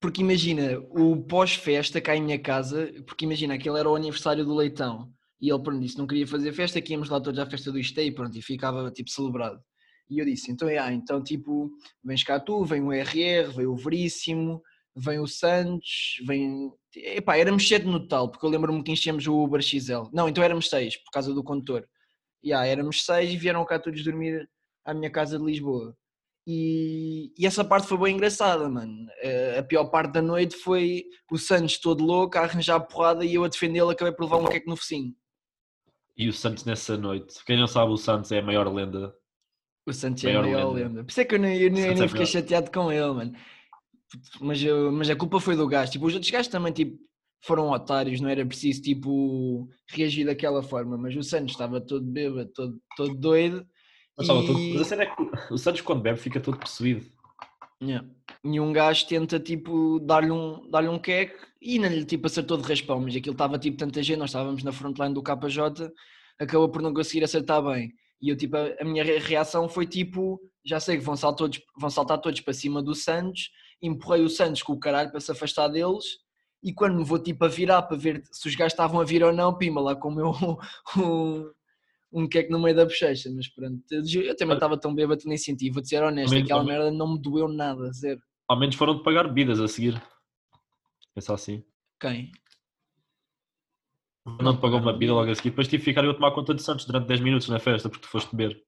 Porque 0.00 0.22
imagina, 0.22 0.78
o 0.88 1.22
pós-festa 1.24 2.00
cá 2.00 2.16
em 2.16 2.22
minha 2.22 2.38
casa, 2.38 2.90
porque 3.06 3.26
imagina, 3.26 3.52
aquele 3.52 3.78
era 3.78 3.90
o 3.90 3.94
aniversário 3.94 4.42
do 4.42 4.54
Leitão. 4.54 5.12
E 5.38 5.50
ele 5.50 5.62
pronto, 5.62 5.78
disse 5.78 5.98
não 5.98 6.06
queria 6.06 6.26
fazer 6.26 6.54
festa, 6.54 6.80
que 6.80 6.92
íamos 6.92 7.10
lá 7.10 7.20
todos 7.20 7.38
à 7.38 7.44
festa 7.44 7.70
do 7.70 7.78
Isqueté 7.78 8.04
e 8.04 8.12
pronto, 8.12 8.36
e 8.36 8.40
ficava 8.40 8.90
tipo 8.90 9.10
celebrado. 9.10 9.60
E 10.08 10.18
eu 10.18 10.24
disse, 10.24 10.50
então 10.50 10.66
é, 10.66 10.78
ah, 10.78 10.90
então 10.90 11.22
tipo, 11.22 11.70
vens 12.02 12.24
cá 12.24 12.40
tu, 12.40 12.64
vem 12.64 12.80
o 12.80 12.90
RR, 12.90 13.52
vem 13.54 13.66
o 13.66 13.76
Veríssimo, 13.76 14.62
vem 14.96 15.18
o 15.20 15.26
Santos, 15.26 16.16
vem... 16.26 16.72
Epá, 16.96 17.36
éramos 17.36 17.66
sete 17.68 17.86
no 17.86 18.00
total, 18.00 18.30
porque 18.30 18.44
eu 18.44 18.50
lembro-me 18.50 18.82
que 18.82 18.90
enchemos 18.92 19.26
o 19.26 19.42
Uber 19.42 19.62
XL. 19.62 20.08
Não, 20.12 20.28
então 20.28 20.42
éramos 20.42 20.68
seis, 20.68 20.96
por 20.96 21.10
causa 21.12 21.32
do 21.32 21.44
condutor. 21.44 21.86
E 22.42 22.52
ah, 22.52 22.64
éramos 22.64 23.04
seis 23.04 23.32
e 23.32 23.36
vieram 23.36 23.64
cá 23.64 23.78
todos 23.78 24.02
dormir 24.02 24.48
à 24.84 24.92
minha 24.94 25.10
casa 25.10 25.38
de 25.38 25.44
Lisboa. 25.44 25.94
E, 26.46 27.32
e 27.38 27.46
essa 27.46 27.64
parte 27.64 27.86
foi 27.86 27.98
bem 27.98 28.14
engraçada, 28.16 28.68
mano. 28.68 29.06
Eh, 29.22 29.58
A 29.58 29.62
pior 29.62 29.84
parte 29.84 30.12
da 30.14 30.22
noite 30.22 30.56
foi 30.56 31.04
o 31.30 31.38
Santos 31.38 31.78
todo 31.78 32.02
louco 32.02 32.38
a 32.38 32.40
arranjar 32.42 32.76
a 32.76 32.80
porrada 32.80 33.24
e 33.24 33.34
eu 33.34 33.44
a 33.44 33.48
defendê-lo 33.48 33.90
acabei 33.90 34.12
por 34.12 34.24
levar 34.24 34.38
um 34.38 34.46
queque 34.48 34.66
no 34.66 34.74
focinho. 34.76 35.14
E 36.16 36.28
o 36.28 36.32
Santos 36.32 36.64
nessa 36.64 36.96
noite, 36.96 37.34
quem 37.44 37.56
não 37.58 37.66
sabe, 37.66 37.92
o 37.92 37.96
Santos 37.96 38.32
é 38.32 38.38
a 38.38 38.42
maior 38.42 38.66
lenda. 38.72 39.14
O 39.86 39.92
Santos 39.92 40.24
é 40.24 40.30
a 40.30 40.40
Maior 40.40 40.44
maior 40.54 40.72
lenda. 40.72 40.88
lenda. 40.88 41.04
Por 41.04 41.10
isso 41.10 41.20
é 41.20 41.24
que 41.24 41.34
eu 41.34 41.38
nem, 41.38 41.56
eu 41.60 41.70
nem, 41.70 41.82
eu 41.84 41.94
nem 41.94 42.02
é 42.04 42.08
fiquei 42.08 42.20
melhor. 42.20 42.26
chateado 42.26 42.70
com 42.72 42.90
ele, 42.90 43.12
mano. 43.12 43.32
Mas, 44.40 44.62
eu- 44.62 44.90
mas 44.92 45.08
a 45.10 45.16
culpa 45.16 45.38
foi 45.40 45.56
do 45.56 45.66
gajo. 45.68 45.92
Tipo, 45.92 46.06
os 46.06 46.14
outros 46.14 46.30
gajos 46.30 46.48
também 46.48 46.72
tipo, 46.72 46.98
foram 47.42 47.70
otários, 47.70 48.20
não 48.20 48.28
era 48.28 48.44
preciso 48.44 48.82
tipo, 48.82 49.68
reagir 49.88 50.26
daquela 50.26 50.62
forma. 50.62 50.96
Mas 50.98 51.14
o 51.16 51.22
Santos 51.22 51.52
estava 51.52 51.80
todo 51.80 52.04
bêbado, 52.04 52.50
todo, 52.54 52.80
todo 52.96 53.14
doido. 53.14 53.66
Mas, 54.16 54.26
todo- 54.26 54.58
E- 54.58 54.72
mas 54.72 54.82
a 54.82 54.84
cena 54.84 55.02
é 55.04 55.06
que 55.06 55.52
o 55.52 55.56
Santos 55.58 55.80
quando 55.80 56.02
bebe 56.02 56.18
fica 56.18 56.40
todo 56.40 56.58
possuído. 56.58 57.04
Yeah. 57.82 58.06
E 58.44 58.60
um 58.60 58.72
gajo 58.74 59.06
tenta 59.06 59.40
tipo 59.40 59.98
dar-lhe 60.00 60.30
um, 60.30 60.68
dar 60.70 60.86
um 60.88 60.98
queque 60.98 61.34
e 61.62 61.78
não 61.78 61.88
lhe 61.88 62.04
tipo 62.04 62.26
acertou 62.26 62.58
de 62.58 62.68
raspão, 62.68 63.00
mas 63.00 63.16
aquilo 63.16 63.32
estava 63.32 63.58
tipo 63.58 63.78
tanta 63.78 64.02
gente, 64.02 64.18
nós 64.18 64.28
estávamos 64.30 64.62
na 64.62 64.70
frontline 64.72 65.14
do 65.14 65.22
KJ, 65.22 65.90
acabou 66.38 66.68
por 66.68 66.82
não 66.82 66.92
conseguir 66.92 67.24
acertar 67.24 67.62
bem. 67.62 67.90
E 68.20 68.28
eu 68.28 68.36
tipo, 68.36 68.54
a, 68.56 68.66
a 68.80 68.84
minha 68.84 69.02
re- 69.02 69.16
reação 69.18 69.66
foi 69.66 69.86
tipo, 69.86 70.38
já 70.62 70.78
sei 70.78 70.98
que 70.98 71.02
vão 71.04 71.16
saltar 71.16 71.38
todos, 71.38 71.60
vão 71.78 71.88
saltar 71.88 72.18
todos 72.20 72.40
para 72.42 72.52
cima 72.52 72.82
do 72.82 72.94
Santos, 72.94 73.48
empurrei 73.82 74.22
o 74.22 74.28
Santos 74.28 74.62
com 74.62 74.72
o 74.72 74.80
caralho 74.80 75.10
para 75.10 75.20
se 75.20 75.30
afastar 75.30 75.68
deles 75.68 76.18
e 76.62 76.72
quando 76.72 76.96
me 76.96 77.04
vou 77.04 77.18
tipo 77.18 77.44
a 77.44 77.48
virar 77.48 77.82
para 77.82 77.96
ver 77.96 78.22
se 78.30 78.46
os 78.48 78.54
gajos 78.54 78.72
estavam 78.72 79.00
a 79.00 79.04
vir 79.04 79.22
ou 79.22 79.32
não, 79.32 79.56
pima 79.56 79.80
lá 79.80 79.96
com 79.96 80.08
o 80.08 80.14
meu 80.14 80.30
um, 80.96 81.50
um 82.12 82.28
queque 82.28 82.50
no 82.50 82.60
meio 82.60 82.76
da 82.76 82.84
bochecha, 82.84 83.30
mas 83.34 83.48
pronto, 83.48 83.82
eu, 83.90 84.36
também 84.36 84.54
estava 84.54 84.78
tão 84.78 84.94
bêbado 84.94 85.22
nem 85.24 85.38
senti, 85.38 85.70
vou 85.70 85.82
dizer 85.82 86.02
honesto, 86.02 86.30
Também- 86.30 86.44
aquela 86.44 86.64
merda 86.64 86.90
não 86.90 87.14
me 87.14 87.20
doeu 87.20 87.48
nada, 87.48 87.90
zero. 87.92 88.20
Ao 88.48 88.58
menos 88.58 88.74
foram 88.74 88.96
de 88.96 89.02
pagar 89.02 89.28
bebidas 89.28 89.60
a 89.60 89.68
seguir. 89.68 90.00
Pensar 91.14 91.34
assim. 91.34 91.62
Quem? 92.00 92.32
Não 94.40 94.56
te 94.56 94.60
pagou 94.60 94.80
uma 94.80 94.92
bebida 94.92 95.14
logo 95.14 95.30
a 95.30 95.34
seguir. 95.34 95.50
Depois 95.50 95.68
tive 95.68 95.82
que 95.82 95.90
ficar 95.90 96.04
eu 96.04 96.10
a 96.10 96.14
tomar 96.14 96.32
conta 96.32 96.54
de 96.54 96.62
Santos 96.62 96.84
durante 96.84 97.06
10 97.06 97.20
minutos 97.20 97.48
na 97.48 97.58
festa 97.58 97.88
porque 97.88 98.02
tu 98.02 98.10
foste 98.10 98.34
beber. 98.34 98.62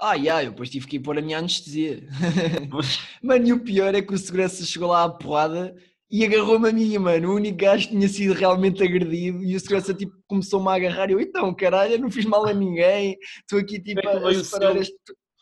Ah, 0.00 0.14
yeah, 0.14 0.44
eu 0.44 0.50
depois 0.50 0.70
tive 0.70 0.86
que 0.86 0.96
ir 0.96 1.00
pôr 1.00 1.18
a 1.18 1.22
minha 1.22 1.38
anestesia. 1.38 2.06
mano, 3.22 3.46
e 3.46 3.52
o 3.52 3.60
pior 3.60 3.94
é 3.94 4.02
que 4.02 4.14
o 4.14 4.18
segurança 4.18 4.64
chegou 4.64 4.90
lá 4.90 5.04
à 5.04 5.08
porrada 5.08 5.74
e 6.10 6.24
agarrou-me 6.24 6.68
a 6.68 6.72
mim, 6.72 6.96
mano. 6.98 7.30
O 7.30 7.34
único 7.34 7.58
gajo 7.58 7.88
que 7.88 7.94
tinha 7.94 8.08
sido 8.08 8.32
realmente 8.32 8.82
agredido 8.82 9.42
e 9.42 9.56
o 9.56 9.60
segurança 9.60 9.92
tipo, 9.92 10.12
começou-me 10.28 10.68
a 10.68 10.74
agarrar. 10.74 11.10
E 11.10 11.14
eu, 11.14 11.20
então, 11.20 11.52
caralho, 11.52 11.94
eu 11.94 11.98
não 11.98 12.10
fiz 12.10 12.24
mal 12.24 12.46
a 12.46 12.52
ninguém. 12.52 13.16
Estou 13.40 13.58
aqui 13.58 13.82
tipo 13.82 14.00
é 14.08 14.12
a, 14.12 14.28
a 14.28 14.44
separar 14.44 14.76
este. 14.76 14.94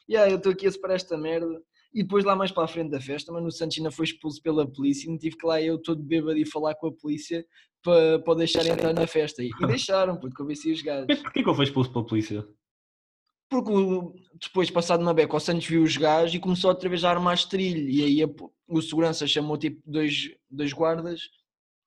Yeah, 0.09 0.31
eu 0.31 0.39
estou 0.39 0.53
aqui 0.53 0.67
a 0.67 0.73
separar 0.73 0.95
esta 0.95 1.19
merda. 1.19 1.61
E 1.93 2.03
depois 2.03 2.25
lá 2.25 2.35
mais 2.35 2.51
para 2.51 2.65
a 2.65 2.69
frente 2.69 2.91
da 2.91 3.01
festa, 3.01 3.33
mano, 3.33 3.47
o 3.47 3.51
Santos 3.51 3.77
ainda 3.77 3.91
foi 3.91 4.07
expulso 4.07 4.43
pela 4.43 4.71
polícia 4.71 5.07
e 5.07 5.11
não 5.11 5.19
tive 5.19 5.37
que 5.37 5.47
lá 5.47 5.61
eu 5.61 5.81
todo 5.81 6.03
bêbado 6.03 6.37
e 6.37 6.45
falar 6.45 6.75
com 6.75 6.89
a 6.89 6.93
polícia 6.93 7.45
para, 7.83 8.19
para 8.21 8.35
deixar 8.35 8.67
entrar 8.67 8.93
na 8.93 9.07
festa. 9.07 9.43
E, 9.43 9.51
e 9.61 9.67
deixaram, 9.67 10.17
puto, 10.19 10.35
convenci 10.35 10.73
os 10.73 10.83
gajos. 10.83 11.07
Porquê 11.23 11.43
que 11.43 11.49
ele 11.49 11.57
foi 11.57 11.65
expulso 11.65 11.93
pela 11.93 12.07
polícia? 12.07 12.47
Porque 13.49 13.71
depois, 14.41 14.71
passado 14.71 15.01
uma 15.03 15.15
beca, 15.15 15.37
o 15.37 15.41
Santos 15.41 15.67
viu 15.67 15.83
os 15.83 15.97
gajos 15.97 16.35
e 16.35 16.39
começou 16.41 16.71
outra 16.71 16.89
vez 16.89 17.05
a 17.05 17.11
armar. 17.11 17.37
E 17.55 18.03
aí 18.03 18.23
a 18.23 18.29
o 18.69 18.83
segurança 18.83 19.27
chamou 19.27 19.57
tipo 19.57 19.81
dois, 19.87 20.31
dois 20.51 20.73
guardas 20.73 21.31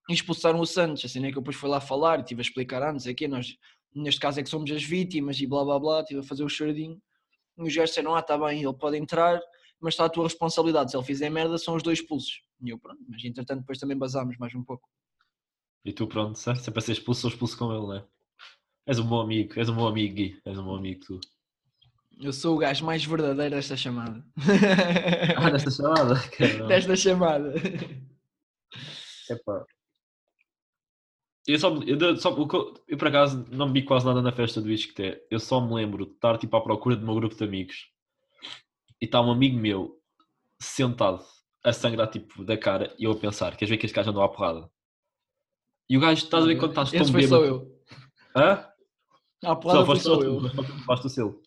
e 0.09 0.13
expulsaram 0.13 0.59
o 0.59 0.65
Santos. 0.65 1.03
Assim, 1.03 1.19
né? 1.19 1.31
Que 1.31 1.37
eu 1.37 1.41
depois 1.41 1.57
fui 1.57 1.69
lá 1.69 1.81
falar 1.81 2.19
e 2.19 2.21
estive 2.21 2.39
a 2.39 2.43
explicar, 2.43 2.81
ah, 2.83 2.93
não 2.93 2.99
sei 2.99 3.11
o 3.13 3.15
quê, 3.15 3.27
nós 3.27 3.57
neste 3.93 4.19
caso 4.21 4.39
é 4.39 4.43
que 4.43 4.49
somos 4.49 4.69
as 4.71 4.83
vítimas 4.83 5.39
e 5.41 5.47
blá 5.47 5.63
blá 5.65 5.79
blá, 5.79 5.99
estive 6.01 6.19
a 6.21 6.23
fazer 6.23 6.43
o 6.43 6.49
choradinho. 6.49 7.01
E 7.57 7.63
os 7.63 7.75
gajos 7.75 7.89
disseram, 7.89 8.15
ah, 8.15 8.19
está 8.19 8.37
bem, 8.37 8.63
ele 8.63 8.73
pode 8.73 8.95
entrar, 8.97 9.39
mas 9.81 9.93
está 9.95 10.05
a 10.05 10.09
tua 10.09 10.23
responsabilidade. 10.23 10.91
Se 10.91 10.97
ele 10.97 11.03
fizer 11.05 11.29
merda, 11.29 11.57
são 11.57 11.75
os 11.75 11.83
dois 11.83 11.99
expulsos. 11.99 12.41
E 12.63 12.69
eu, 12.69 12.79
pronto, 12.79 12.99
mas 13.09 13.23
entretanto 13.25 13.59
depois 13.61 13.77
também 13.79 13.97
basámos 13.97 14.37
mais 14.37 14.55
um 14.55 14.63
pouco. 14.63 14.87
E 15.83 15.91
tu, 15.91 16.07
pronto, 16.07 16.37
se- 16.37 16.55
sempre 16.55 16.79
a 16.79 16.81
ser 16.81 16.91
expulso, 16.93 17.21
sou 17.21 17.29
expulso 17.31 17.57
com 17.57 17.73
ele, 17.73 17.99
né? 17.99 18.05
És 18.85 18.97
um 18.99 19.05
bom 19.05 19.19
amigo, 19.21 19.53
és 19.59 19.67
um 19.69 19.75
bom 19.75 19.87
amigo, 19.87 20.15
Gui. 20.15 20.39
És 20.45 20.57
um 20.57 20.63
bom 20.63 20.75
amigo, 20.75 21.01
tu. 21.05 21.19
Eu 22.19 22.33
sou 22.33 22.55
o 22.55 22.59
gajo 22.59 22.85
mais 22.85 23.03
verdadeiro 23.05 23.55
desta 23.55 23.77
chamada. 23.77 24.23
Ah, 25.37 25.49
nesta 25.51 25.71
chamada? 25.71 26.15
Caramba. 26.37 26.67
desta 26.67 26.95
chamada. 26.95 27.53
Epá. 29.29 29.65
Eu 31.47 31.57
só, 31.57 31.73
eu, 31.83 31.95
de- 31.95 32.19
só 32.19 32.29
eu, 32.31 32.97
por 32.97 33.07
acaso 33.07 33.45
não 33.49 33.67
me 33.67 33.73
vi 33.79 33.85
quase 33.85 34.05
nada 34.05 34.21
na 34.21 34.31
festa 34.31 34.61
do 34.61 34.69
Isqueté. 34.69 35.25
Eu 35.31 35.39
só 35.39 35.61
me 35.61 35.73
lembro 35.73 36.05
de 36.05 36.11
estar 36.11 36.37
tipo 36.37 36.55
à 36.57 36.61
procura 36.61 36.95
do 36.95 37.05
meu 37.05 37.15
grupo 37.15 37.35
de 37.35 37.43
amigos 37.43 37.89
e 39.01 39.05
está 39.05 39.21
um 39.21 39.31
amigo 39.31 39.57
meu 39.57 39.97
sentado 40.61 41.23
a 41.63 41.71
sangrar 41.71 42.09
tipo 42.09 42.43
da 42.43 42.57
cara 42.57 42.93
e 42.99 43.05
eu 43.05 43.11
a 43.11 43.15
pensar, 43.17 43.55
queres 43.55 43.69
ver 43.69 43.77
que 43.77 43.85
este 43.85 43.95
gajo 43.95 44.09
andou 44.09 44.23
à 44.23 44.29
porrada? 44.29 44.69
E 45.89 45.97
o 45.97 46.01
gajo, 46.01 46.23
estás 46.23 46.43
a 46.43 46.47
ver 46.47 46.57
quando 46.57 46.71
estás 46.71 46.91
tão 46.91 47.01
Esse 47.01 47.11
foi 47.11 47.21
bêbado? 47.21 47.41
só 47.43 47.47
eu. 47.47 47.81
Hã? 48.35 48.65
A 49.45 49.55
porrada 49.55 49.79
Só 49.79 49.85
foi 49.85 49.99
só 49.99 50.21
eu. 50.21 50.41
foste 50.85 51.07
o 51.07 51.09
seu. 51.09 51.41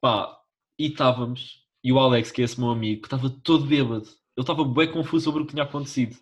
Pá, 0.00 0.38
e 0.78 0.86
estávamos, 0.86 1.64
e 1.82 1.92
o 1.92 1.98
Alex, 1.98 2.30
que 2.30 2.42
é 2.42 2.44
esse 2.44 2.58
meu 2.60 2.70
amigo, 2.70 3.02
que 3.02 3.06
estava 3.06 3.28
todo 3.42 3.66
bêbado. 3.66 4.06
Ele 4.36 4.44
estava 4.44 4.64
bem 4.64 4.90
confuso 4.90 5.24
sobre 5.24 5.42
o 5.42 5.46
que 5.46 5.52
tinha 5.52 5.64
acontecido. 5.64 6.16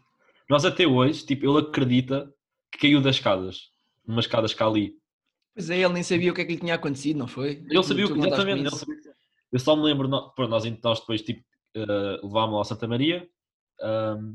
Nós 0.48 0.64
até 0.64 0.86
hoje, 0.86 1.24
tipo, 1.26 1.44
ele 1.46 1.58
acredita 1.66 2.32
que 2.72 2.78
caiu 2.78 3.00
das 3.00 3.16
escadas. 3.16 3.70
Umas 4.06 4.24
escadas 4.24 4.54
cá 4.54 4.66
ali. 4.66 4.94
Pois 5.54 5.68
é, 5.70 5.78
ele 5.78 5.92
nem 5.92 6.02
sabia 6.02 6.30
o 6.30 6.34
que 6.34 6.40
é 6.40 6.44
que 6.44 6.52
lhe 6.52 6.60
tinha 6.60 6.74
acontecido, 6.74 7.18
não 7.18 7.26
foi? 7.26 7.64
Ele 7.68 7.82
sabia 7.82 8.06
o 8.06 8.12
que, 8.12 8.18
exatamente. 8.18 8.70
Sabia 8.76 8.96
eu 9.52 9.58
só 9.58 9.76
me 9.76 9.82
lembro, 9.82 10.08
nó- 10.08 10.28
pronto, 10.30 10.50
nós, 10.50 10.64
nós 10.82 11.00
depois, 11.00 11.22
tipo, 11.22 11.42
eh, 11.74 12.20
levámos-lo 12.22 12.58
ao 12.58 12.64
Santa 12.64 12.86
Maria. 12.88 13.28
ahm, 13.80 14.34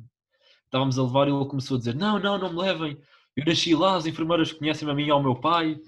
estávamos 0.66 0.98
a 1.00 1.04
levar 1.04 1.28
e 1.28 1.32
ele 1.32 1.46
começou 1.46 1.76
a 1.76 1.80
dizer: 1.80 1.96
Não, 1.96 2.20
não, 2.20 2.38
não 2.38 2.54
me 2.54 2.60
levem. 2.60 2.98
Eu 3.36 3.46
nasci 3.46 3.74
lá, 3.76 3.96
as 3.96 4.06
enfermeiras 4.06 4.52
conhecem-me 4.54 4.92
a 4.92 4.96
mim 4.96 5.06
e 5.06 5.12
ao 5.12 5.22
meu 5.22 5.36
pai. 5.36 5.80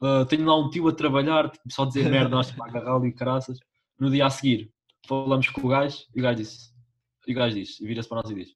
Ah, 0.00 0.24
tenho 0.28 0.44
lá 0.44 0.58
um 0.58 0.68
tio 0.70 0.88
a 0.88 0.92
trabalhar, 0.92 1.50
tipo, 1.50 1.64
só 1.70 1.84
dizer 1.84 2.08
merda, 2.10 2.28
nós 2.28 2.48
tipo, 2.48 2.62
a 2.62 2.68
agarrá-lo 2.68 3.06
e 3.06 3.12
caraças. 3.12 3.58
No 3.98 4.10
dia 4.10 4.26
a 4.26 4.30
seguir, 4.30 4.70
falamos 5.06 5.48
com 5.48 5.66
o 5.66 5.68
gajo 5.68 6.04
e 6.14 6.20
o 6.20 6.22
gajo 6.22 6.36
disse: 6.38 6.70
E 7.26 7.32
o 7.32 7.36
gajo 7.36 7.54
diz, 7.54 7.80
e 7.80 7.86
vira-se 7.86 8.08
para 8.08 8.22
nós 8.22 8.30
e 8.30 8.34
diz: 8.34 8.54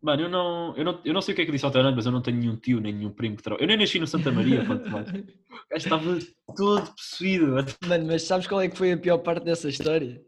Mano, 0.00 0.22
eu 0.22 0.28
não, 0.28 0.76
eu, 0.76 0.84
não, 0.84 1.00
eu 1.04 1.14
não 1.14 1.20
sei 1.20 1.32
o 1.32 1.36
que 1.36 1.42
é 1.42 1.46
que 1.46 1.52
disse 1.52 1.64
ao 1.64 1.70
Tarante, 1.70 1.96
mas 1.96 2.06
eu 2.06 2.12
não 2.12 2.22
tenho 2.22 2.38
nenhum 2.38 2.56
tio, 2.56 2.80
nem 2.80 2.92
nenhum 2.92 3.10
primo 3.10 3.36
que 3.36 3.42
trabalha. 3.42 3.64
Eu 3.64 3.68
nem 3.68 3.76
nasci 3.76 3.98
no 3.98 4.06
Santa 4.06 4.30
Maria, 4.30 4.64
quanto 4.64 4.88
mais. 4.88 5.08
O 5.08 5.12
gajo 5.12 5.26
estava 5.74 6.18
todo 6.56 6.92
possuído. 6.92 7.56
Mano, 7.86 8.06
mas 8.06 8.22
sabes 8.22 8.46
qual 8.46 8.60
é 8.60 8.68
que 8.68 8.76
foi 8.76 8.92
a 8.92 8.98
pior 8.98 9.18
parte 9.18 9.44
dessa 9.44 9.68
história? 9.68 10.22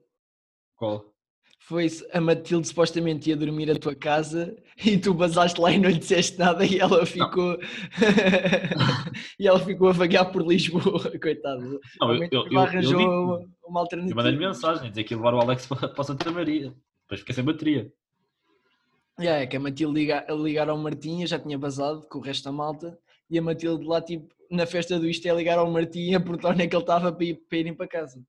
Qual? 0.76 1.14
Foi 1.68 1.86
a 2.14 2.20
Matilde 2.20 2.66
supostamente 2.66 3.28
ia 3.28 3.36
dormir 3.36 3.70
à 3.70 3.78
tua 3.78 3.94
casa 3.94 4.56
e 4.82 4.96
tu 4.96 5.12
basaste 5.12 5.60
lá 5.60 5.70
e 5.70 5.78
não 5.78 5.90
lhe 5.90 5.98
disseste 5.98 6.38
nada 6.38 6.64
e 6.64 6.78
ela 6.78 7.04
ficou 7.04 7.58
e 9.38 9.46
ela 9.46 9.60
ficou 9.60 9.90
a 9.90 9.92
vaguear 9.92 10.32
por 10.32 10.46
Lisboa, 10.46 10.98
coitada. 11.20 11.60
Não, 12.00 12.14
eu, 12.14 12.22
eu, 12.22 12.28
eu, 12.32 12.46
eu, 12.52 12.58
arranjou 12.58 12.98
digo- 12.98 13.10
uma, 13.10 13.36
uma 13.36 13.46
eu 13.74 13.78
alternativa. 13.78 14.16
mandei-lhe 14.16 14.38
mensagem, 14.38 14.88
dizer 14.88 15.04
que 15.04 15.12
ia 15.12 15.18
levar 15.18 15.34
o 15.34 15.40
Alex 15.40 15.66
para, 15.66 15.88
para 15.88 16.04
Santa 16.04 16.30
Maria. 16.30 16.72
Depois 17.02 17.20
fiquei 17.20 17.34
sem 17.34 17.44
bateria. 17.44 17.92
Yeah, 19.20 19.42
é 19.42 19.46
que 19.46 19.56
a 19.56 19.60
Matilde 19.60 19.92
liga, 20.00 20.24
ligar 20.30 20.70
ao 20.70 20.78
Martim, 20.78 21.20
eu 21.20 21.26
já 21.26 21.38
tinha 21.38 21.58
basado 21.58 22.00
com 22.08 22.18
o 22.18 22.22
resto 22.22 22.44
da 22.44 22.52
malta, 22.52 22.98
e 23.28 23.38
a 23.38 23.42
Matilde 23.42 23.84
lá, 23.84 24.00
tipo, 24.00 24.32
na 24.50 24.64
festa 24.64 24.98
do 24.98 25.06
isto 25.06 25.26
é 25.28 25.34
ligar 25.34 25.58
ao 25.58 25.70
Martim 25.70 26.14
a 26.14 26.20
perguntar 26.20 26.50
onde 26.50 26.62
é 26.62 26.66
que 26.66 26.74
ele 26.74 26.82
estava 26.82 27.12
para, 27.12 27.24
ir, 27.26 27.34
para 27.46 27.58
irem 27.58 27.74
para 27.74 27.86
casa. 27.88 28.22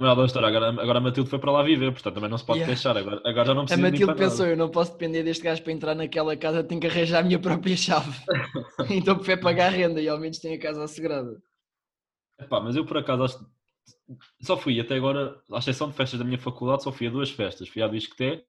Moral 0.00 0.16
da 0.16 0.24
história, 0.24 0.48
agora, 0.48 0.68
agora 0.68 0.98
a 0.98 1.00
Matilde 1.02 1.28
foi 1.28 1.38
para 1.38 1.52
lá 1.52 1.62
viver, 1.62 1.92
portanto 1.92 2.14
também 2.14 2.30
não 2.30 2.38
se 2.38 2.44
pode 2.46 2.60
Yeah. 2.60 2.74
queixar. 2.74 2.96
Agora, 2.96 3.20
agora 3.22 3.44
já 3.48 3.54
não 3.54 3.62
A 3.62 3.64
precisa 3.66 3.86
mim 3.86 3.92
Matilde 3.92 4.14
pensou, 4.14 4.38
nada. 4.46 4.50
eu 4.52 4.56
não 4.56 4.70
posso 4.70 4.92
depender 4.92 5.22
deste 5.22 5.44
gajo 5.44 5.62
para 5.62 5.72
entrar 5.72 5.94
naquela 5.94 6.34
casa, 6.38 6.64
tenho 6.64 6.80
que 6.80 6.86
arranjar 6.86 7.18
a 7.20 7.22
minha 7.22 7.38
própria 7.38 7.76
chave. 7.76 8.18
então 8.90 9.14
prefere 9.16 9.42
pagar 9.42 9.66
a 9.66 9.68
renda 9.68 10.00
e 10.00 10.08
ao 10.08 10.18
menos 10.18 10.38
tem 10.38 10.54
a 10.54 10.58
casa 10.58 10.82
assegurada. 10.82 11.38
Epá, 12.40 12.60
mas 12.60 12.76
eu 12.76 12.86
por 12.86 12.96
acaso 12.96 13.22
acho... 13.24 13.46
só 14.40 14.56
fui 14.56 14.80
até 14.80 14.94
agora, 14.94 15.38
à 15.52 15.58
exceção 15.58 15.90
de 15.90 15.94
festas 15.94 16.18
da 16.18 16.24
minha 16.24 16.38
faculdade, 16.38 16.82
só 16.82 16.90
fui 16.90 17.06
a 17.06 17.10
duas 17.10 17.30
festas. 17.30 17.68
Fui 17.68 17.82
à 17.82 17.86
Discoté 17.88 18.42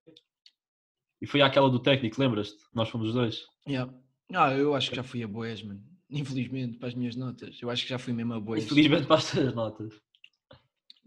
e 1.22 1.27
fui 1.27 1.41
àquela 1.41 1.70
do 1.70 1.79
técnico, 1.79 2.15
lembras-te? 2.22 2.63
Nós 2.74 2.88
fomos 2.88 3.10
os 3.10 3.13
dois. 3.13 3.41
Yeah. 3.67 3.93
Ah, 4.34 4.53
eu 4.53 4.74
acho 4.74 4.89
que 4.89 4.96
já 4.96 5.03
fui 5.03 5.22
a 5.22 5.27
boas, 5.27 5.62
mano. 5.62 5.81
Infelizmente, 6.10 6.77
para 6.77 6.88
as 6.88 6.93
minhas 6.96 7.17
notas. 7.17 7.58
Eu 7.62 7.70
acho 7.70 7.84
que 7.84 7.89
já 7.89 7.98
fui 8.00 8.13
mesmo 8.13 8.34
a 8.34 8.39
boas. 8.39 8.63
Infelizmente 8.63 9.05
para 9.05 9.17
as 9.17 9.29
tuas 9.29 9.53
notas. 9.53 9.93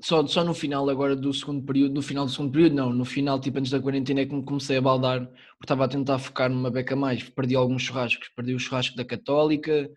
Só, 0.05 0.27
só 0.27 0.45
no 0.45 0.53
final 0.53 0.91
agora 0.91 1.17
do 1.17 1.33
segundo 1.33 1.65
período, 1.65 1.95
no 1.95 2.03
final 2.03 2.27
do 2.27 2.31
segundo 2.31 2.53
período 2.53 2.75
não, 2.75 2.93
no 2.93 3.07
final, 3.07 3.41
tipo 3.41 3.59
antes 3.59 3.71
da 3.71 3.81
quarentena 3.81 4.21
é 4.21 4.27
que 4.27 4.35
me 4.35 4.45
comecei 4.45 4.77
a 4.77 4.81
baldar, 4.83 5.27
porque 5.27 5.65
estava 5.65 5.87
a 5.87 5.89
tentar 5.89 6.19
focar 6.19 6.51
numa 6.51 6.71
beca 6.71 6.95
mais, 6.95 7.23
perdi 7.23 7.55
alguns 7.55 7.85
churrascos, 7.85 8.29
perdi 8.37 8.53
o 8.53 8.59
churrasco 8.59 8.95
da 8.97 9.05
Católica 9.05 9.91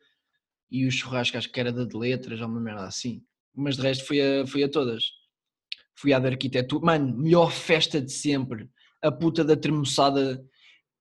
e 0.71 0.87
o 0.87 0.91
churrasco 0.91 1.37
acho 1.37 1.51
que 1.51 1.59
era 1.59 1.73
da 1.73 1.83
de 1.83 1.97
letras 1.97 2.39
ou 2.39 2.47
uma 2.47 2.61
merda 2.61 2.85
assim, 2.85 3.21
mas 3.53 3.75
de 3.75 3.81
resto 3.81 4.05
fui 4.05 4.21
a, 4.21 4.47
fui 4.47 4.63
a 4.63 4.69
todas. 4.69 5.03
Fui 5.93 6.13
à 6.13 6.19
da 6.19 6.29
arquitetura, 6.29 6.85
mano, 6.85 7.17
melhor 7.17 7.51
festa 7.51 7.99
de 7.99 8.13
sempre, 8.13 8.69
a 9.03 9.11
puta 9.11 9.43
da 9.43 9.57
termoçada, 9.57 10.41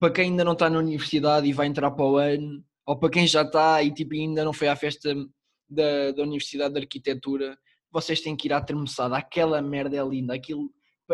para 0.01 0.13
quem 0.13 0.31
ainda 0.31 0.43
não 0.43 0.55
está 0.55 0.69
na 0.69 0.81
universidade 0.81 1.47
e 1.47 1.53
vai 1.53 1.69
entrar 1.69 1.93
para 1.93 2.05
o 2.05 2.17
ano, 2.17 2.61
ou 2.85 2.99
para 2.99 3.11
quem 3.11 3.25
já 3.25 3.43
está 3.43 3.81
e 3.85 3.95
tipo 3.95 4.15
ainda 4.15 4.45
não 4.45 4.53
foi 4.53 4.67
à 4.67 4.75
festa 4.75 5.15
da, 5.69 6.11
da 6.11 6.23
Universidade 6.25 6.75
de 6.75 6.81
Arquitetura, 6.81 7.57
vocês 7.93 8.21
têm 8.21 8.37
que 8.37 8.49
ir 8.49 8.53
à 8.53 8.61
termoçada, 8.61 9.17
aquela 9.17 9.61
merda 9.63 9.97
é 9.97 10.05
linda, 10.05 10.35
aquilo, 10.35 10.71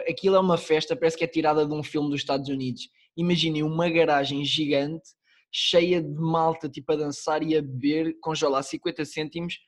aquilo 0.08 0.36
é 0.36 0.40
uma 0.40 0.58
festa, 0.58 0.96
parece 0.96 1.16
que 1.16 1.24
é 1.24 1.28
tirada 1.28 1.66
de 1.66 1.72
um 1.72 1.82
filme 1.82 2.10
dos 2.10 2.20
Estados 2.20 2.48
Unidos. 2.48 2.88
Imaginem 3.16 3.62
uma 3.62 3.88
garagem 3.88 4.44
gigante, 4.44 5.10
cheia 5.52 6.02
de 6.02 6.14
malta 6.14 6.68
tipo 6.68 6.92
a 6.92 6.96
dançar 6.96 7.42
e 7.42 7.56
a 7.56 7.62
beber, 7.62 8.16
congela 8.20 8.58
a 8.58 8.62
50 8.62 9.04
cêntimos, 9.04 9.58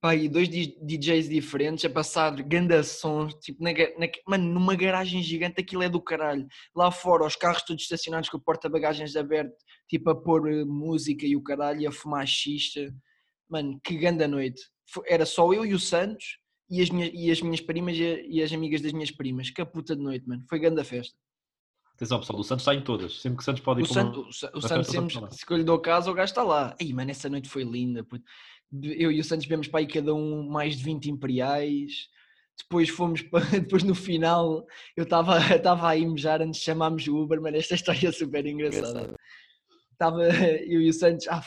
pá, 0.00 0.16
e 0.16 0.28
dois 0.28 0.48
DJs 0.48 1.28
diferentes 1.28 1.84
a 1.84 1.90
passar 1.90 2.32
ganda 2.42 2.82
sons, 2.82 3.34
tipo, 3.34 3.62
na, 3.62 3.70
na, 3.72 4.10
mano, 4.26 4.52
numa 4.52 4.74
garagem 4.74 5.22
gigante 5.22 5.60
aquilo 5.60 5.84
é 5.84 5.88
do 5.88 6.02
caralho. 6.02 6.46
Lá 6.74 6.90
fora, 6.90 7.24
os 7.24 7.36
carros 7.36 7.62
todos 7.62 7.84
estacionados 7.84 8.28
com 8.28 8.36
o 8.36 8.40
porta-bagagens 8.40 9.14
aberto, 9.14 9.54
tipo 9.88 10.10
a 10.10 10.20
pôr 10.20 10.50
eh, 10.50 10.64
música 10.64 11.24
e 11.24 11.36
o 11.36 11.42
caralho, 11.42 11.80
e 11.80 11.86
a 11.86 11.92
fumar 11.92 12.26
xixa. 12.26 12.92
Mano, 13.48 13.80
que 13.84 13.96
ganda 13.96 14.26
noite 14.26 14.60
era 15.06 15.26
só 15.26 15.52
eu 15.52 15.64
e 15.64 15.74
o 15.74 15.78
Santos 15.78 16.38
e 16.68 16.80
as 16.80 16.90
minhas, 16.90 17.10
e 17.12 17.30
as 17.30 17.40
minhas 17.42 17.60
primas 17.60 17.96
e, 17.96 18.26
e, 18.28 18.42
as 18.42 18.52
amigas 18.52 18.80
das 18.80 18.92
minhas 18.92 19.10
primas. 19.10 19.50
Que 19.50 19.64
puta 19.64 19.94
de 19.94 20.02
noite, 20.02 20.26
mano. 20.26 20.44
Foi 20.48 20.58
grande 20.58 20.80
a 20.80 20.84
festa. 20.84 21.14
Atenção, 21.94 22.18
pessoal, 22.18 22.40
o 22.40 22.44
Santos 22.44 22.62
está 22.62 22.74
em 22.74 22.82
todas. 22.82 23.20
Sempre 23.20 23.36
que 23.36 23.42
o 23.42 23.44
Santos 23.44 23.62
pode 23.62 23.80
ir 23.80 23.84
o 23.84 23.86
Santos, 23.86 24.42
o, 24.42 24.58
o 24.58 24.62
Santos 24.62 24.88
sempre, 24.88 25.14
se 25.30 25.44
eu 25.48 25.56
lhe 25.56 25.64
dou 25.64 25.78
casa, 25.78 26.10
o 26.10 26.14
gajo 26.14 26.30
está 26.30 26.42
lá. 26.42 26.74
Ei, 26.80 26.92
mano, 26.92 27.10
essa 27.10 27.28
noite 27.28 27.48
foi 27.48 27.62
linda. 27.62 28.02
Puto. 28.02 28.24
Eu 28.82 29.12
e 29.12 29.20
o 29.20 29.24
Santos 29.24 29.46
bebemos 29.46 29.68
para 29.68 29.80
aí 29.80 29.86
cada 29.86 30.14
um 30.14 30.48
mais 30.48 30.76
de 30.76 30.84
20 30.84 31.10
imperiais. 31.10 32.08
Depois 32.58 32.88
fomos, 32.88 33.20
para, 33.28 33.44
depois 33.44 33.82
no 33.82 33.94
final, 33.94 34.66
eu 34.96 35.04
estava 35.04 35.36
a 35.88 35.96
ir 35.96 36.06
mejar 36.06 36.40
antes 36.40 36.60
de 36.60 36.64
chamarmos 36.64 37.06
o 37.06 37.16
Uber, 37.16 37.40
mas 37.40 37.54
esta 37.54 37.74
história 37.74 38.08
é 38.08 38.12
super 38.12 38.46
engraçada. 38.46 39.14
Estava 40.02 40.24
eu 40.66 40.80
e 40.80 40.88
o 40.88 40.92
Santos, 40.92 41.28
ah, 41.28 41.40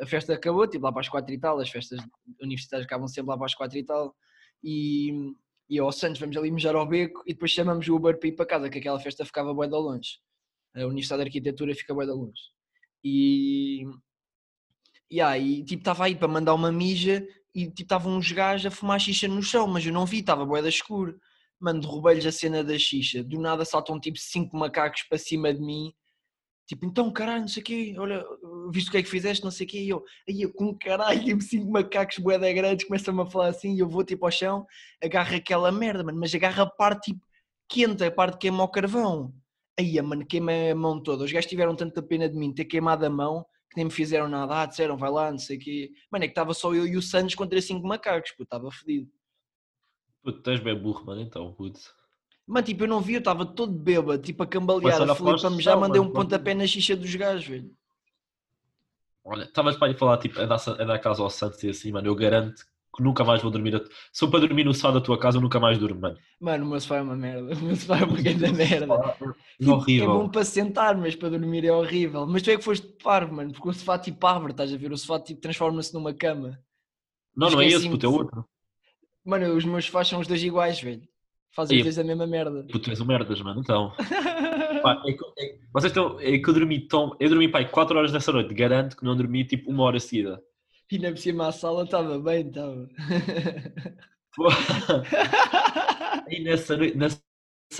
a 0.00 0.06
festa 0.06 0.32
acabou, 0.32 0.66
tipo 0.66 0.84
lá 0.84 0.92
para 0.92 1.00
as 1.02 1.08
quatro 1.08 1.32
e 1.32 1.38
tal, 1.38 1.60
as 1.60 1.68
festas 1.68 2.00
universitárias 2.40 2.86
acabam 2.86 3.06
sempre 3.06 3.30
lá 3.30 3.36
para 3.36 3.46
as 3.46 3.54
quatro 3.54 3.78
e 3.78 3.84
tal, 3.84 4.16
e, 4.64 5.12
e 5.68 5.76
eu 5.76 5.84
ao 5.84 5.92
Santos 5.92 6.18
vamos 6.18 6.36
ali 6.36 6.50
mejar 6.50 6.74
ao 6.74 6.86
beco 6.86 7.22
e 7.26 7.34
depois 7.34 7.50
chamamos 7.50 7.86
o 7.86 7.94
Uber 7.94 8.18
para 8.18 8.28
ir 8.28 8.32
para 8.32 8.46
casa, 8.46 8.70
que 8.70 8.78
aquela 8.78 8.98
festa 8.98 9.24
ficava 9.24 9.52
bué 9.52 9.66
de 9.66 9.74
longe, 9.74 10.18
a 10.74 10.86
Universidade 10.86 11.22
de 11.22 11.28
Arquitetura 11.28 11.74
fica 11.74 11.94
bué 11.94 12.06
de 12.06 12.12
longe, 12.12 12.42
e, 13.04 13.84
e 15.10 15.20
aí, 15.20 15.62
tipo, 15.64 15.80
estava 15.80 16.06
aí 16.06 16.16
para 16.16 16.28
mandar 16.28 16.54
uma 16.54 16.72
mija 16.72 17.26
e 17.54 17.66
tipo, 17.66 17.82
estavam 17.82 18.16
uns 18.16 18.32
gajos 18.32 18.66
a 18.66 18.70
fumar 18.70 19.00
xixa 19.00 19.28
no 19.28 19.42
chão, 19.42 19.66
mas 19.66 19.84
eu 19.84 19.92
não 19.92 20.06
vi, 20.06 20.20
estava 20.20 20.46
bué 20.46 20.62
da 20.62 20.68
escuro, 20.68 21.18
mano, 21.60 21.80
derrubei-lhes 21.80 22.24
a 22.24 22.32
cena 22.32 22.64
da 22.64 22.78
xixa, 22.78 23.22
do 23.22 23.38
nada 23.38 23.64
saltam 23.64 24.00
tipo 24.00 24.18
cinco 24.18 24.56
macacos 24.56 25.02
para 25.02 25.18
cima 25.18 25.52
de 25.52 25.60
mim, 25.60 25.92
Tipo, 26.68 26.84
então 26.84 27.10
caralho, 27.10 27.40
não 27.40 27.48
sei 27.48 27.62
o 27.62 27.64
quê, 27.64 27.96
olha, 27.98 28.22
visto 28.70 28.88
o 28.88 28.90
que 28.90 28.98
é 28.98 29.02
que 29.02 29.08
fizeste, 29.08 29.42
não 29.42 29.50
sei 29.50 29.66
o 29.66 29.70
quê, 29.70 29.78
e 29.80 29.88
eu, 29.88 30.04
aí 30.28 30.42
eu 30.42 30.52
com 30.52 30.76
caralho, 30.76 31.24
tipo 31.24 31.40
cinco 31.40 31.70
macacos 31.70 32.18
boeda 32.18 32.52
grandes, 32.52 32.86
começam-me 32.86 33.22
a 33.22 33.26
falar 33.26 33.48
assim, 33.48 33.74
e 33.74 33.78
eu 33.78 33.88
vou 33.88 34.04
tipo 34.04 34.26
ao 34.26 34.30
chão, 34.30 34.66
agarro 35.02 35.34
aquela 35.34 35.72
merda, 35.72 36.04
mano, 36.04 36.20
mas 36.20 36.34
agarra 36.34 36.64
a 36.64 36.70
parte 36.70 37.12
tipo 37.12 37.26
quente, 37.68 38.04
a 38.04 38.10
parte 38.10 38.34
que 38.34 38.40
queima 38.40 38.62
o 38.62 38.68
carvão. 38.68 39.32
Aí, 39.78 40.00
mano, 40.02 40.26
queima 40.26 40.52
a 40.72 40.74
mão 40.74 41.00
toda. 41.02 41.24
Os 41.24 41.30
gajos 41.30 41.48
tiveram 41.48 41.76
tanta 41.76 42.02
pena 42.02 42.28
de 42.28 42.36
mim 42.36 42.52
ter 42.52 42.64
queimado 42.64 43.06
a 43.06 43.10
mão 43.10 43.46
que 43.70 43.76
nem 43.76 43.84
me 43.84 43.90
fizeram 43.90 44.28
nada. 44.28 44.62
Ah, 44.62 44.66
disseram, 44.66 44.96
vai 44.96 45.10
lá, 45.10 45.30
não 45.30 45.38
sei 45.38 45.56
o 45.56 45.60
quê. 45.60 45.90
Mano, 46.10 46.24
é 46.24 46.28
que 46.28 46.32
estava 46.32 46.54
só 46.54 46.74
eu 46.74 46.86
e 46.86 46.96
o 46.96 47.02
Santos 47.02 47.34
contra 47.34 47.60
cinco 47.60 47.86
macacos, 47.86 48.32
pô, 48.32 48.42
estava 48.42 48.70
fedido. 48.70 49.10
Puto, 50.22 50.50
és 50.50 50.60
bem 50.60 50.74
burro, 50.74 51.04
mano, 51.04 51.20
então, 51.20 51.52
puto. 51.52 51.80
Mas 52.48 52.64
tipo, 52.64 52.84
eu 52.84 52.88
não 52.88 53.02
vi, 53.02 53.12
eu 53.12 53.18
estava 53.18 53.44
todo 53.44 53.70
bêbado, 53.70 54.22
tipo 54.22 54.42
a 54.42 54.46
cambalear. 54.46 55.02
A 55.02 55.14
Filipe 55.14 55.60
já 55.62 55.76
mandei 55.76 56.00
um 56.00 56.10
pontapé 56.10 56.54
na 56.54 56.66
xixa 56.66 56.96
dos 56.96 57.14
gajos, 57.14 57.46
velho. 57.46 57.70
Olha, 59.22 59.44
estavas 59.44 59.76
para 59.76 59.90
ir 59.90 59.98
falar, 59.98 60.16
tipo, 60.16 60.40
é 60.40 60.46
dar, 60.46 60.58
é 60.78 60.84
dar 60.86 60.98
casa 60.98 61.22
ao 61.22 61.28
Santos 61.28 61.62
e 61.62 61.68
assim, 61.68 61.92
mano, 61.92 62.08
eu 62.08 62.14
garanto 62.14 62.64
que 62.96 63.02
nunca 63.02 63.22
mais 63.22 63.42
vou 63.42 63.50
dormir. 63.50 63.76
A... 63.76 63.84
Se 64.10 64.24
eu 64.24 64.30
para 64.30 64.40
dormir 64.40 64.64
no 64.64 64.72
sofá 64.72 64.90
da 64.90 65.00
tua 65.02 65.18
casa, 65.18 65.36
eu 65.36 65.42
nunca 65.42 65.60
mais 65.60 65.76
durmo, 65.76 66.00
mano. 66.00 66.16
Mano, 66.40 66.64
o 66.64 66.68
meu 66.70 66.80
sofá 66.80 66.96
é 66.96 67.02
uma 67.02 67.14
merda. 67.14 67.52
O 67.60 67.62
meu 67.62 67.76
sofá 67.76 67.98
é 67.98 68.04
uma 68.04 68.16
grande 68.16 68.50
merda. 68.50 68.94
É 68.94 69.12
tipo, 69.58 69.72
horrível. 69.72 70.10
É 70.10 70.14
bom 70.14 70.28
para 70.30 70.44
sentar, 70.44 70.96
mas 70.96 71.14
para 71.14 71.28
dormir 71.28 71.66
é 71.66 71.72
horrível. 71.72 72.26
Mas 72.26 72.40
tu 72.40 72.50
é 72.50 72.56
que 72.56 72.64
foste 72.64 72.86
parvo, 73.02 73.34
mano, 73.34 73.52
porque 73.52 73.68
o 73.68 73.72
sofá 73.74 73.98
tipo 73.98 74.26
abre, 74.26 74.52
estás 74.52 74.72
a 74.72 74.76
ver? 74.78 74.90
O 74.90 74.96
sofá 74.96 75.20
tipo 75.20 75.42
transforma-se 75.42 75.92
numa 75.92 76.14
cama. 76.14 76.58
Não, 77.36 77.50
não 77.50 77.60
é 77.60 77.66
esse, 77.66 77.90
puto, 77.90 78.06
é 78.06 78.08
outro. 78.08 78.48
Mano, 79.22 79.54
os 79.54 79.66
meus 79.66 79.84
sofás 79.84 80.08
são 80.08 80.20
os 80.20 80.26
dois 80.26 80.42
iguais, 80.42 80.80
velho. 80.80 81.06
Fazem 81.54 81.82
vezes 81.82 81.98
a 81.98 82.04
mesma 82.04 82.26
merda. 82.26 82.64
Puto, 82.70 82.90
és 82.90 83.00
um 83.00 83.04
merdas, 83.04 83.40
mano. 83.40 83.60
Então. 83.60 83.92
pá, 84.82 85.02
é 85.04 85.12
que, 85.12 85.24
é, 85.38 85.58
vocês 85.72 85.90
estão. 85.90 86.20
É 86.20 86.38
que 86.38 86.48
eu 86.48 86.54
dormi 86.54 86.86
tão. 86.86 87.16
Eu 87.18 87.28
dormi, 87.28 87.48
pai, 87.48 87.68
4 87.68 87.98
horas 87.98 88.12
nessa 88.12 88.30
noite. 88.32 88.54
Garanto 88.54 88.96
que 88.96 89.04
não 89.04 89.16
dormi 89.16 89.44
tipo 89.44 89.70
uma 89.70 89.84
hora 89.84 89.98
seguida. 89.98 90.42
E 90.90 90.98
na 90.98 91.10
por 91.10 91.18
cima 91.18 91.48
a 91.48 91.52
sala 91.52 91.84
estava 91.84 92.18
bem, 92.18 92.48
estava. 92.48 92.88
e 96.30 96.40
nessa 96.42 96.76
noite, 96.76 96.96
nessa 96.96 97.20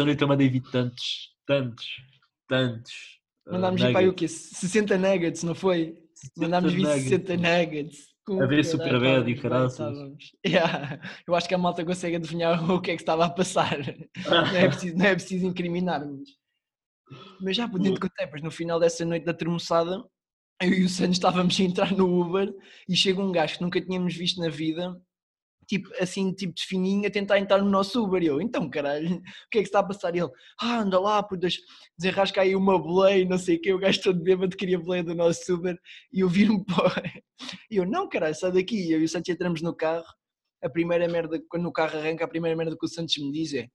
noite 0.04 0.20
eu 0.20 0.28
mandei 0.28 0.48
vir 0.48 0.62
tantos, 0.70 1.30
tantos, 1.46 1.86
tantos. 2.46 3.18
Mandámos 3.46 3.80
uh, 3.82 3.92
para 3.92 4.08
o 4.08 4.12
quê? 4.12 4.28
60 4.28 4.98
nuggets, 4.98 5.42
não 5.42 5.54
foi? 5.54 5.96
Mandámos 6.36 6.72
vir 6.74 6.84
60 6.84 7.36
nuggets 7.36 8.08
a 8.40 8.46
ver 8.46 8.64
Super 8.64 9.00
Bad 9.00 9.30
e. 9.30 9.38
Yeah. 10.46 11.00
Eu 11.26 11.34
acho 11.34 11.48
que 11.48 11.54
a 11.54 11.58
malta 11.58 11.84
consegue 11.84 12.16
adivinhar 12.16 12.58
o 12.70 12.80
que 12.80 12.90
é 12.90 12.96
que 12.96 13.02
estava 13.02 13.24
a 13.24 13.30
passar. 13.30 13.78
não, 14.26 14.56
é 14.56 14.68
preciso, 14.68 14.96
não 14.96 15.06
é 15.06 15.14
preciso 15.14 15.46
incriminar-nos. 15.46 16.30
Mas 17.40 17.56
já 17.56 17.68
podendo 17.68 17.98
contar, 17.98 18.26
pois 18.28 18.42
no 18.42 18.50
final 18.50 18.78
dessa 18.78 19.04
noite 19.04 19.24
da 19.24 19.32
termoçada, 19.32 20.04
eu 20.60 20.72
e 20.72 20.84
o 20.84 20.88
Santos 20.88 21.16
estávamos 21.16 21.58
a 21.58 21.62
entrar 21.62 21.92
no 21.92 22.20
Uber 22.20 22.52
e 22.88 22.96
chega 22.96 23.22
um 23.22 23.32
gajo 23.32 23.56
que 23.56 23.62
nunca 23.62 23.80
tínhamos 23.80 24.14
visto 24.14 24.40
na 24.40 24.48
vida 24.48 24.94
tipo, 25.68 25.88
assim, 26.00 26.32
tipo 26.32 26.54
de 26.54 26.64
fininho, 26.64 27.06
a 27.06 27.10
tentar 27.10 27.38
entrar 27.38 27.58
no 27.58 27.70
nosso 27.70 28.02
Uber. 28.02 28.22
E 28.22 28.26
eu, 28.26 28.40
então, 28.40 28.68
caralho, 28.68 29.08
o 29.16 29.22
que 29.50 29.58
é 29.58 29.62
que 29.62 29.68
está 29.68 29.80
a 29.80 29.84
passar? 29.84 30.14
E 30.16 30.20
ele, 30.20 30.30
ah, 30.60 30.80
anda 30.80 30.98
lá, 30.98 31.22
putas, 31.22 31.58
desenrasca 31.96 32.40
aí 32.40 32.56
uma 32.56 32.78
boleia, 32.78 33.24
não 33.24 33.38
sei 33.38 33.56
o 33.56 33.60
quê. 33.60 33.72
O 33.72 33.78
gajo 33.78 34.02
todo 34.02 34.22
bêbado 34.22 34.56
queria 34.56 34.78
boleia 34.78 35.04
do 35.04 35.14
nosso 35.14 35.54
Uber. 35.54 35.78
E 36.12 36.20
eu 36.20 36.28
viro-me 36.28 36.64
para. 36.64 37.02
E 37.70 37.76
eu, 37.76 37.86
não, 37.86 38.08
caralho, 38.08 38.34
sai 38.34 38.50
daqui. 38.50 38.90
Eu 38.90 39.00
e 39.00 39.04
o 39.04 39.08
Santos 39.08 39.28
entramos 39.28 39.62
no 39.62 39.72
carro. 39.72 40.04
A 40.60 40.68
primeira 40.68 41.06
merda, 41.06 41.40
quando 41.48 41.66
o 41.68 41.72
carro 41.72 41.96
arranca, 41.96 42.24
a 42.24 42.28
primeira 42.28 42.56
merda 42.56 42.76
que 42.76 42.84
o 42.84 42.88
Santos 42.88 43.16
me 43.18 43.30
diz 43.30 43.54
é: 43.54 43.68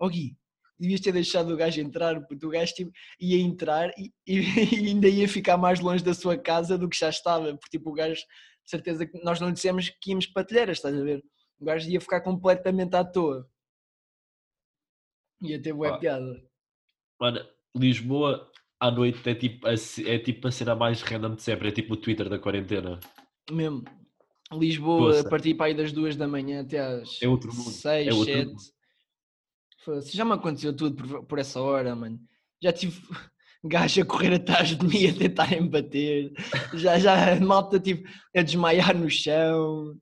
Ó 0.00 0.06
oh, 0.06 0.08
Gui, 0.08 0.34
devias 0.80 1.00
ter 1.02 1.12
deixado 1.12 1.52
o 1.52 1.56
gajo 1.56 1.78
entrar, 1.80 2.18
porque 2.26 2.46
o 2.46 2.48
gajo 2.48 2.72
tipo, 2.72 2.90
ia 3.20 3.38
entrar 3.38 3.90
e, 3.98 4.10
e, 4.26 4.88
ainda 4.88 5.08
ia 5.08 5.28
ficar 5.28 5.58
mais 5.58 5.78
longe 5.80 6.02
da 6.02 6.14
sua 6.14 6.38
casa 6.38 6.78
do 6.78 6.88
que 6.88 6.98
já 6.98 7.10
estava, 7.10 7.54
porque 7.54 7.76
tipo, 7.76 7.90
o 7.90 7.92
gajo, 7.92 8.14
de 8.14 8.70
certeza 8.70 9.06
que 9.06 9.22
nós 9.22 9.38
não 9.38 9.52
dissemos 9.52 9.90
que 10.00 10.10
íamos 10.10 10.26
para 10.26 10.44
telheiras, 10.44 10.78
estás 10.78 10.98
a 10.98 11.04
ver? 11.04 11.22
O 11.60 11.64
gajo 11.64 11.90
ia 11.90 12.00
ficar 12.00 12.22
completamente 12.22 12.94
à 12.96 13.04
toa. 13.04 13.48
Ia 15.42 15.60
ter 15.60 15.72
boa 15.72 15.94
ah. 15.94 15.98
piada. 15.98 16.42
Mano, 17.20 17.46
Lisboa 17.76 18.50
à 18.80 18.90
noite 18.90 19.28
é 19.28 19.34
tipo, 19.34 19.66
a, 19.66 19.74
é 19.74 20.18
tipo 20.18 20.48
a 20.48 20.50
cena 20.50 20.74
mais 20.74 21.02
random 21.02 21.34
de 21.34 21.42
sempre, 21.42 21.68
é 21.68 21.72
tipo 21.72 21.94
o 21.94 21.96
Twitter 21.96 22.28
da 22.28 22.38
quarentena. 22.38 22.98
Mesmo. 23.50 23.84
Lisboa, 24.52 25.12
Poxa. 25.12 25.20
a 25.20 25.30
partir 25.30 25.54
para 25.54 25.66
aí 25.66 25.74
das 25.74 25.92
duas 25.92 26.16
da 26.16 26.26
manhã 26.26 26.62
até 26.62 26.80
às 26.80 27.22
é 27.22 27.28
outro 27.28 27.54
mundo. 27.54 27.70
seis, 27.70 28.08
é 28.08 28.12
outro 28.12 28.32
sete. 28.32 28.46
Mundo. 28.48 30.02
Já 30.06 30.24
me 30.24 30.32
aconteceu 30.32 30.74
tudo 30.74 30.96
por, 30.96 31.24
por 31.24 31.38
essa 31.38 31.60
hora, 31.60 31.94
mano. 31.94 32.18
Já 32.60 32.72
tive 32.72 33.00
gajo 33.62 34.02
a 34.02 34.04
correr 34.04 34.34
atrás 34.34 34.76
de 34.76 34.84
mim 34.84 35.06
a 35.06 35.14
tentarem 35.14 35.68
bater. 35.68 36.32
Já, 36.74 36.98
já 36.98 37.38
malta 37.38 37.78
tipo 37.78 38.08
a 38.34 38.42
desmaiar 38.42 38.96
no 38.96 39.08
chão. 39.08 39.96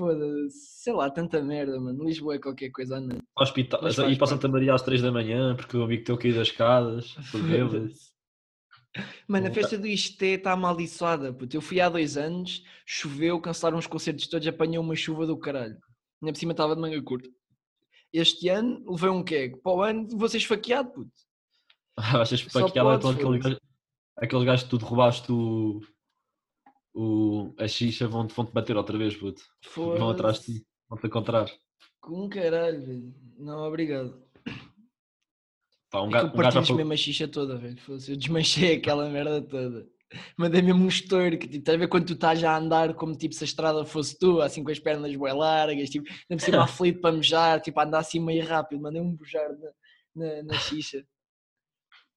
Foda-se, 0.00 0.82
sei 0.82 0.94
lá, 0.94 1.10
tanta 1.10 1.42
merda, 1.42 1.78
mano. 1.78 2.04
Lisboa 2.04 2.36
é 2.36 2.38
qualquer 2.38 2.70
coisa 2.70 2.96
à 2.96 3.00
noite. 3.02 3.22
Hospital, 3.38 3.86
e 4.10 4.16
para 4.16 4.26
Santa 4.26 4.48
Maria 4.48 4.72
às 4.72 4.80
3 4.80 5.02
da 5.02 5.12
manhã, 5.12 5.54
porque 5.54 5.76
o 5.76 5.82
amigo 5.82 6.04
teu 6.04 6.16
caiu 6.16 6.34
das 6.34 6.48
escadas, 6.48 7.14
Mano, 9.28 9.46
a 9.46 9.50
festa 9.52 9.78
do 9.78 9.86
Isté 9.86 10.28
está 10.28 10.52
amaldiçoada, 10.52 11.34
puto. 11.34 11.54
Eu 11.54 11.60
fui 11.60 11.82
há 11.82 11.90
dois 11.90 12.16
anos, 12.16 12.64
choveu, 12.86 13.38
cancelaram 13.40 13.78
os 13.78 13.86
concertos 13.86 14.26
todos, 14.26 14.48
apanhou 14.48 14.82
uma 14.82 14.96
chuva 14.96 15.26
do 15.26 15.38
caralho. 15.38 15.76
Ainda 16.22 16.32
por 16.32 16.38
cima 16.38 16.52
estava 16.52 16.74
de 16.74 16.80
manga 16.80 17.00
curta. 17.02 17.28
Este 18.10 18.48
ano 18.48 18.82
levei 18.90 19.10
um 19.10 19.22
queque. 19.22 19.58
Para 19.58 19.72
o 19.72 19.82
ano 19.82 20.08
vou 20.08 20.28
ser 20.30 20.38
esfaqueado, 20.38 20.90
puto. 20.90 21.12
Achas 21.96 22.42
que 22.42 22.58
é 22.58 22.62
gajo, 22.62 23.08
aquele 24.16 24.44
gajo 24.44 24.64
que 24.64 24.70
tu 24.70 24.78
derrubaste 24.78 25.30
o, 25.30 25.80
o, 26.94 27.54
a 27.58 27.66
xixa 27.68 28.06
vão-te 28.08 28.34
vão 28.34 28.44
-te 28.44 28.52
bater 28.52 28.76
outra 28.76 28.96
vez, 28.98 29.16
puto. 29.16 29.42
Vão 29.76 30.10
atrás 30.10 30.40
de 30.40 30.58
ti, 30.58 30.66
vão-te 30.88 31.06
encontrar. 31.06 31.50
Com 32.00 32.28
caralho, 32.28 32.84
velho. 32.84 33.14
Não, 33.38 33.58
obrigado. 33.66 34.22
Pá, 35.90 36.02
um, 36.02 36.08
É 36.08 36.10
que 36.10 36.12
ga- 36.12 36.24
um 36.24 36.30
gajo 36.30 36.34
já 36.34 36.52
partilho 36.52 36.66
foi, 36.66 36.76
mesmo 36.76 36.92
a 36.92 36.96
xixa 36.96 37.28
toda, 37.28 37.56
velho. 37.56 37.76
Eu 37.88 38.16
desmanchei 38.16 38.76
aquela 38.76 39.08
merda 39.08 39.42
toda. 39.42 39.86
Mandei 40.36 40.60
mesmo 40.60 40.82
um 40.84 40.88
estouro, 40.88 41.38
que 41.38 41.46
tipo, 41.46 41.58
estás 41.58 41.76
a 41.76 41.78
ver 41.78 41.88
quando 41.88 42.06
tu 42.06 42.12
estás 42.14 42.42
a 42.42 42.56
andar 42.56 42.94
como 42.94 43.16
tipo 43.16 43.32
se 43.32 43.44
a 43.44 43.46
estrada 43.46 43.84
fosse 43.84 44.18
tu, 44.18 44.40
assim 44.40 44.64
com 44.64 44.70
as 44.72 44.78
pernas 44.80 45.14
bem 45.14 45.32
largas, 45.32 45.88
tipo, 45.88 46.08
por 46.28 46.40
cima 46.40 46.64
aflito 46.64 47.00
para 47.00 47.14
mejar, 47.14 47.60
tipo, 47.60 47.78
a 47.78 47.84
andar 47.84 48.00
assim 48.00 48.18
meio 48.18 48.44
rápido, 48.44 48.82
mandei 48.82 49.00
um 49.00 49.14
bujar 49.14 49.48
na, 49.56 50.26
na, 50.26 50.42
na 50.42 50.54
xixa. 50.58 51.04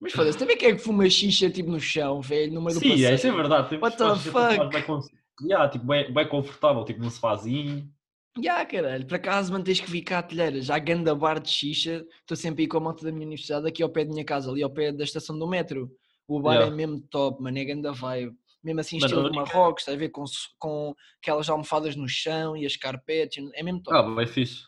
Mas 0.04 0.12
foda-se, 0.12 0.38
também 0.38 0.58
quem 0.58 0.70
é 0.70 0.76
que 0.76 0.80
fuma 0.82 1.10
xixa 1.10 1.50
tipo 1.50 1.72
no 1.72 1.80
chão, 1.80 2.22
velho, 2.22 2.54
no 2.54 2.62
meio 2.62 2.76
do 2.78 2.82
Sim, 2.82 2.90
passeio? 2.90 3.08
é, 3.08 3.16
isso 3.16 3.26
é 3.28 3.32
verdade. 3.32 3.70
Tem 3.70 3.80
What 3.80 3.98
the 3.98 4.16
fuck? 4.16 4.70
bem 4.70 4.84
con- 4.84 5.00
Yeah, 5.42 5.70
tipo, 5.70 5.86
bem, 5.86 6.14
bem 6.14 6.28
confortável, 6.28 6.84
tipo 6.84 7.00
num 7.02 7.10
sofazinho. 7.10 7.90
Ya, 8.38 8.66
caralho, 8.66 9.06
por 9.08 9.16
acaso 9.16 9.52
mano, 9.52 9.64
tens 9.64 9.80
que 9.80 10.02
cá 10.02 10.20
a 10.20 10.24
telheira, 10.24 10.62
já 10.62 10.78
ganda 10.78 11.16
bar 11.16 11.40
de 11.40 11.50
xixa, 11.50 12.06
estou 12.20 12.36
sempre 12.36 12.64
a 12.64 12.66
ir 12.66 12.68
com 12.68 12.78
a 12.78 12.80
moto 12.82 13.04
da 13.04 13.12
minha 13.12 13.26
universidade 13.26 13.66
aqui 13.68 13.82
ao 13.82 13.90
pé 13.90 14.04
da 14.06 14.12
minha 14.12 14.26
casa, 14.26 14.52
ali 14.52 14.62
ao 14.62 14.70
pé 14.70 14.92
da 14.92 15.04
estação 15.04 15.38
do 15.40 15.48
metro. 15.48 15.90
O 16.28 16.42
bar 16.42 16.56
Yeah. 16.56 16.74
é 16.74 16.76
mesmo 16.76 17.00
top, 17.10 17.42
mano, 17.42 17.58
é 17.58 17.64
ganda 17.66 17.92
vibe. 17.94 18.34
Mesmo 18.64 18.80
assim, 18.80 18.98
estilo 18.98 19.22
de 19.24 19.28
única- 19.38 19.46
Marrocos, 19.58 19.82
estás 19.84 19.96
a 19.96 20.00
ver, 20.00 20.10
com, 20.10 20.24
com 20.60 20.96
aquelas 21.22 21.50
almofadas 21.50 21.96
no 21.96 22.08
chão 22.08 22.56
e 22.58 22.66
as 22.66 22.76
carpetes, 22.76 23.44
é 23.54 23.64
mesmo 23.64 23.82
top. 23.82 23.98
Ah, 23.98 24.04
bem 24.16 24.28
fixe. 24.28 24.64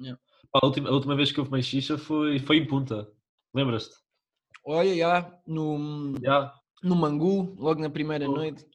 Yeah. 0.00 0.20
Pá, 0.52 0.60
a, 0.62 0.66
última, 0.66 0.88
a 0.88 0.92
última 0.92 1.16
vez 1.16 1.32
que 1.32 1.40
eu 1.40 1.44
fumei 1.44 1.62
xixa 1.62 1.96
foi, 1.98 2.38
foi 2.38 2.56
em 2.58 2.66
Punta. 2.66 3.08
Lembras-te? 3.54 3.94
Olha, 4.70 4.94
já, 4.94 5.40
no, 5.46 6.14
Yeah. 6.22 6.52
no 6.82 6.94
Mangu, 6.94 7.54
logo 7.58 7.80
na 7.80 7.88
primeira 7.88 8.28
Oh. 8.28 8.32
noite. 8.34 8.66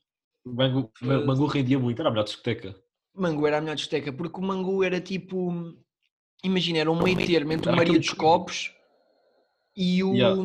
Mangu. 0.44 0.92
Mangu 1.02 1.46
rendia 1.46 1.78
muito, 1.78 2.00
era 2.02 2.10
a 2.10 2.12
melhor 2.12 2.24
discoteca. 2.26 2.76
Mangu 3.16 3.46
era 3.46 3.60
a 3.60 3.62
melhor 3.62 3.76
discoteca, 3.76 4.12
porque 4.12 4.40
o 4.40 4.44
Mangu 4.44 4.84
era 4.84 5.00
tipo. 5.00 5.54
Imagina, 6.44 6.80
era 6.80 6.92
um 6.92 7.02
meio 7.02 7.16
termo 7.26 7.54
entre 7.54 7.72
o 7.72 7.76
Maria 7.76 7.98
dos 8.00 8.10
Copos 8.10 8.74
e 9.78 10.04
o. 10.04 10.14
Yeah. 10.16 10.36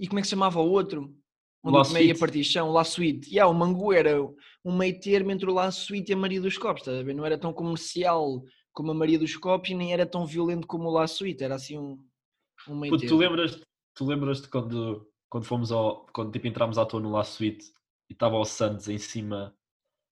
E 0.00 0.06
como 0.08 0.18
é 0.18 0.22
que 0.22 0.26
se 0.26 0.30
chamava 0.30 0.60
o 0.60 0.70
outro? 0.70 1.14
Onde 1.62 1.76
La 1.76 1.82
eu 1.82 1.86
tomei 1.88 2.02
a 2.02 2.06
Suite. 2.06 2.20
partição, 2.20 2.72
La 2.72 2.84
Suite. 2.84 3.28
Yeah, 3.28 3.50
o 3.50 3.54
Mangu 3.54 3.92
era 3.92 4.20
um 4.64 4.76
meio 4.76 4.98
termo 4.98 5.30
entre 5.30 5.48
o 5.50 5.52
La 5.54 5.70
Suite 5.70 6.10
e 6.10 6.14
a 6.14 6.16
Maria 6.16 6.40
dos 6.40 6.56
Copos, 6.56 6.80
estás 6.82 6.98
a 6.98 7.02
ver? 7.02 7.14
Não 7.14 7.24
era 7.26 7.36
tão 7.36 7.52
comercial 7.52 8.42
como 8.72 8.90
a 8.92 8.94
Maria 8.94 9.18
dos 9.18 9.36
Copos 9.36 9.68
e 9.70 9.74
nem 9.74 9.92
era 9.92 10.06
tão 10.06 10.24
violento 10.26 10.66
como 10.66 10.88
o 10.88 10.92
La 10.92 11.06
Suite, 11.06 11.42
era 11.44 11.54
assim 11.56 11.76
um, 11.78 11.98
um 12.68 12.78
meio 12.78 12.92
Puto, 12.92 13.02
tu 13.04 13.18
termo. 13.18 13.20
lembras 13.20 13.60
tu 13.96 14.04
lembras 14.04 14.46
quando, 14.46 15.08
quando 15.28 15.44
fomos 15.44 15.72
ao. 15.72 16.06
Quando 16.12 16.30
tipo, 16.30 16.46
entramos 16.46 16.78
à 16.78 16.86
toa 16.86 17.00
no 17.00 17.10
La 17.10 17.24
Suite 17.24 17.72
e 18.08 18.12
estava 18.12 18.36
o 18.36 18.44
Santos 18.44 18.88
em 18.88 18.98
cima 18.98 19.56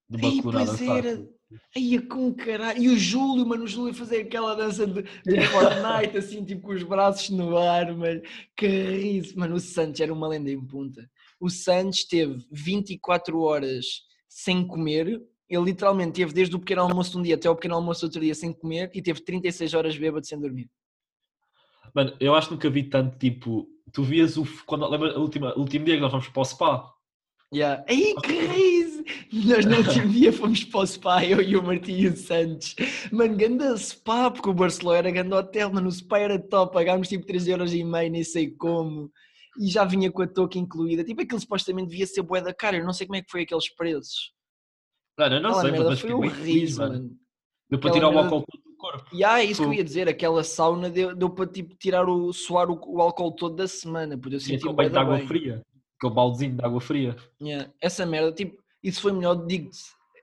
de 0.08 0.16
uma 0.16 0.28
Ei, 0.28 0.42
coluna 0.42 0.62
a 0.62 0.66
pois 0.66 0.80
dançar? 0.80 1.04
era. 1.04 1.28
Ai, 1.76 1.98
com 2.00 2.34
caralho. 2.34 2.82
E 2.82 2.88
o 2.88 2.98
Júlio, 2.98 3.46
mano, 3.46 3.64
o 3.64 3.68
Júlio 3.68 3.92
a 3.92 3.94
fazer 3.94 4.22
aquela 4.22 4.56
dança 4.56 4.86
de, 4.86 5.02
de 5.02 5.40
Fortnite, 5.52 6.16
assim, 6.16 6.44
tipo 6.44 6.62
com 6.62 6.72
os 6.72 6.82
braços 6.82 7.30
no 7.30 7.56
ar, 7.56 7.94
mano. 7.94 8.22
Que 8.56 8.66
riso. 8.66 9.38
Mano, 9.38 9.54
o 9.54 9.60
Santos 9.60 10.00
era 10.00 10.12
uma 10.12 10.26
lenda 10.26 10.50
em 10.50 10.66
punta. 10.66 11.08
O 11.38 11.50
Santos 11.50 12.04
teve 12.04 12.44
24 12.50 13.38
horas 13.38 14.02
sem 14.28 14.66
comer. 14.66 15.22
Ele 15.48 15.64
literalmente 15.64 16.12
teve 16.12 16.32
desde 16.32 16.56
o 16.56 16.58
pequeno 16.58 16.82
almoço 16.82 17.12
de 17.12 17.18
um 17.18 17.22
dia 17.22 17.34
até 17.34 17.48
o 17.48 17.54
pequeno 17.54 17.74
almoço 17.74 18.00
do 18.00 18.04
outro 18.04 18.20
dia 18.20 18.34
sem 18.34 18.52
comer 18.52 18.90
e 18.94 19.02
teve 19.02 19.20
36 19.20 19.74
horas 19.74 19.96
bêbado 19.96 20.26
sem 20.26 20.40
dormir. 20.40 20.68
Mano, 21.94 22.16
eu 22.18 22.34
acho 22.34 22.48
que 22.48 22.54
nunca 22.54 22.70
vi 22.70 22.82
tanto 22.84 23.16
tipo. 23.18 23.68
Tu 23.94 24.02
vias 24.02 24.36
o. 24.36 24.44
Quando, 24.66 24.86
lembra, 24.88 25.12
a 25.14 25.18
última, 25.20 25.54
o 25.56 25.60
último 25.60 25.84
dia 25.84 25.94
que 25.94 26.00
nós 26.00 26.10
fomos 26.10 26.28
para 26.28 26.42
o 26.42 26.44
spa? 26.44 26.94
Yeah. 27.54 27.84
Ai, 27.88 28.14
que 28.24 28.32
riso! 28.32 29.04
Nós 29.32 29.64
no 29.64 29.76
último 29.76 30.08
dia 30.08 30.32
fomos 30.32 30.64
para 30.64 30.80
o 30.80 30.86
spa, 30.86 31.24
eu 31.24 31.40
e 31.40 31.56
o 31.56 31.62
Martim 31.62 31.92
e 31.92 32.08
o 32.08 32.16
Santos. 32.16 32.74
Mano, 33.12 33.36
ganda 33.36 33.76
spa, 33.76 34.32
porque 34.32 34.48
o 34.48 34.54
Barcelona 34.54 34.98
era 34.98 35.10
ganda 35.12 35.36
hotel, 35.36 35.72
mano, 35.72 35.86
o 35.88 35.92
spa 35.92 36.18
era 36.18 36.38
top, 36.40 36.72
pagámos 36.74 37.08
tipo 37.08 37.24
3 37.24 37.46
euros 37.46 37.72
e 37.72 37.84
meio, 37.84 38.10
nem 38.10 38.24
sei 38.24 38.50
como. 38.50 39.12
E 39.60 39.68
já 39.68 39.84
vinha 39.84 40.10
com 40.10 40.22
a 40.22 40.26
touca 40.26 40.58
incluída. 40.58 41.04
Tipo, 41.04 41.22
aquilo 41.22 41.38
supostamente 41.40 41.90
devia 41.90 42.06
ser 42.08 42.22
bué 42.22 42.40
da 42.40 42.52
cara, 42.52 42.76
eu 42.78 42.84
não 42.84 42.92
sei 42.92 43.06
como 43.06 43.16
é 43.16 43.22
que 43.22 43.30
foi 43.30 43.42
aqueles 43.42 43.72
preços. 43.76 44.32
Mano, 45.16 45.36
eu 45.36 45.40
não 45.40 45.50
Aquela 45.50 45.62
sei, 45.70 45.84
mas 45.84 46.00
foi 46.00 46.12
horrível, 46.12 46.76
mano. 46.78 46.92
mano. 46.94 47.10
Deu 47.70 47.78
para 47.78 47.92
tirar 47.92 48.08
o 48.08 48.12
merda- 48.12 48.44
E 49.12 49.24
ah, 49.24 49.40
é 49.40 49.44
isso 49.44 49.62
que 49.62 49.68
eu 49.68 49.72
ia 49.72 49.84
dizer, 49.84 50.08
aquela 50.08 50.42
sauna 50.44 50.90
deu, 50.90 51.14
deu 51.14 51.30
para 51.30 51.46
tipo, 51.46 51.74
tirar 51.74 52.08
o, 52.08 52.32
suar 52.32 52.70
o, 52.70 52.80
o 52.86 53.00
álcool 53.00 53.32
todo 53.32 53.56
da 53.56 53.68
semana, 53.68 54.16
porque 54.18 54.36
eu 54.36 54.40
senti 54.40 54.72
banho 54.72 54.90
de 54.90 54.98
água 54.98 55.16
bem. 55.16 55.26
fria. 55.26 55.62
Aquele 55.98 56.14
baldezinho 56.14 56.56
de 56.56 56.64
água 56.64 56.80
fria. 56.80 57.16
Yeah, 57.40 57.70
Essa 57.80 58.04
merda, 58.04 58.32
tipo, 58.32 58.62
isso 58.82 59.00
foi 59.00 59.12
melhor, 59.12 59.46
digo-te, 59.46 59.78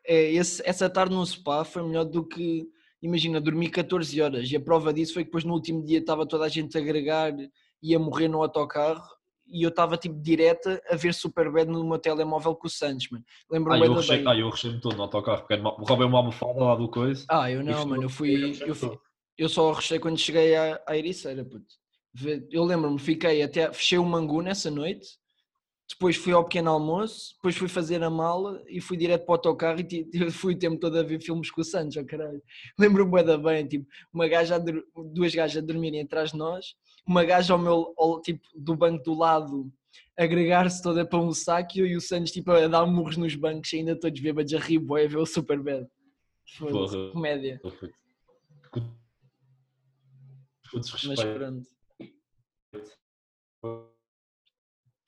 é, 0.05 0.35
essa 0.35 0.89
tarde 0.89 1.13
no 1.13 1.25
spa 1.25 1.63
foi 1.63 1.83
melhor 1.83 2.05
do 2.05 2.23
que, 2.23 2.67
imagina, 3.01 3.39
dormir 3.39 3.69
14 3.69 4.21
horas 4.21 4.51
e 4.51 4.55
a 4.55 4.59
prova 4.59 4.93
disso 4.93 5.13
foi 5.13 5.23
que 5.23 5.29
depois 5.29 5.43
no 5.43 5.53
último 5.53 5.83
dia 5.83 5.99
estava 5.99 6.25
toda 6.25 6.45
a 6.45 6.49
gente 6.49 6.77
a 6.77 6.81
agregar 6.81 7.33
e 7.81 7.95
a 7.95 7.99
morrer 7.99 8.27
no 8.27 8.41
autocarro 8.41 9.20
e 9.51 9.63
eu 9.63 9.69
estava 9.69 9.97
tipo 9.97 10.15
direta 10.21 10.81
a 10.89 10.95
ver 10.95 11.13
Superbad 11.13 11.69
no 11.69 11.83
meu 11.87 11.99
telemóvel 11.99 12.55
com 12.55 12.67
o 12.67 12.69
Santos, 12.69 13.09
mano. 13.11 13.23
Ah, 13.27 13.53
Lembro-me 13.53 13.85
eu 13.85 13.93
da 13.93 13.99
rechei, 14.01 14.17
bem. 14.17 14.27
ah, 14.27 14.35
eu 14.35 14.49
rechei-me 14.49 14.79
todo 14.81 14.95
no 14.95 15.03
autocarro, 15.03 15.39
porque 15.45 15.55
roubei 15.55 16.05
uma 16.07 16.17
almofada 16.19 16.63
lá 16.63 16.75
do 16.75 16.89
coisa. 16.89 17.25
Ah, 17.29 17.49
eu 17.51 17.63
não, 17.63 17.85
mano, 17.85 18.03
eu 18.03 18.09
fui, 18.09 18.57
eu, 18.65 18.75
fui- 18.75 18.97
eu 19.37 19.49
só 19.49 19.71
rechei 19.71 19.99
quando 19.99 20.17
cheguei 20.17 20.55
à, 20.55 20.81
à 20.87 20.97
Ericeira, 20.97 21.43
puto. 21.45 21.65
Eu 22.49 22.63
lembro-me, 22.65 22.99
fiquei 22.99 23.41
até, 23.41 23.71
fechei 23.71 23.97
o 23.97 24.05
Mangu 24.05 24.41
nessa 24.41 24.69
noite, 24.69 25.07
depois 25.89 26.15
fui 26.15 26.31
ao 26.33 26.43
pequeno 26.43 26.69
almoço, 26.71 27.33
depois 27.35 27.55
fui 27.55 27.67
fazer 27.67 28.01
a 28.03 28.09
mala 28.09 28.61
e 28.67 28.79
fui 28.81 28.95
direto 28.97 29.25
para 29.25 29.31
o 29.31 29.35
autocarro 29.35 29.79
e 29.79 30.07
fui 30.31 30.53
o 30.55 30.57
tempo 30.59 30.77
todo 30.79 30.97
a 30.97 31.03
ver 31.03 31.21
filmes 31.21 31.49
com 31.51 31.61
o 31.61 31.63
Santos, 31.65 31.97
oh 31.97 32.05
caralho. 32.05 32.41
Lembro-me 32.79 33.23
da 33.23 33.37
bem, 33.37 33.67
tipo, 33.67 33.85
uma 34.13 34.27
gaja, 34.27 34.57
duas 35.13 35.33
gajas 35.35 35.61
a 35.63 35.65
dormirem 35.65 36.01
atrás 36.01 36.31
de 36.31 36.37
nós, 36.37 36.75
uma 37.05 37.23
gaja 37.23 37.53
ao 37.53 37.59
meu, 37.59 37.93
ao- 37.97 38.21
tipo, 38.21 38.41
do 38.55 38.75
banco 38.75 39.03
do 39.03 39.13
lado, 39.13 39.71
agregar-se 40.17 40.81
toda 40.81 41.05
para 41.05 41.19
um 41.19 41.33
saco 41.33 41.79
e 41.79 41.95
o 41.95 42.01
Santos, 42.01 42.31
tipo, 42.31 42.51
a 42.51 42.67
dar 42.67 42.85
murros 42.85 43.17
nos 43.17 43.35
bancos, 43.35 43.73
ainda 43.73 43.99
todos 43.99 44.19
bêbados 44.19 44.53
a 44.53 44.59
rir, 44.59 44.79
bué, 44.79 45.05
a 45.05 45.07
ver 45.07 45.17
o 45.17 45.25
Superbad. 45.25 45.87
Foda-se, 46.57 47.11
comédia. 47.11 47.61
Mas 51.07 51.19
pronto. 51.33 51.67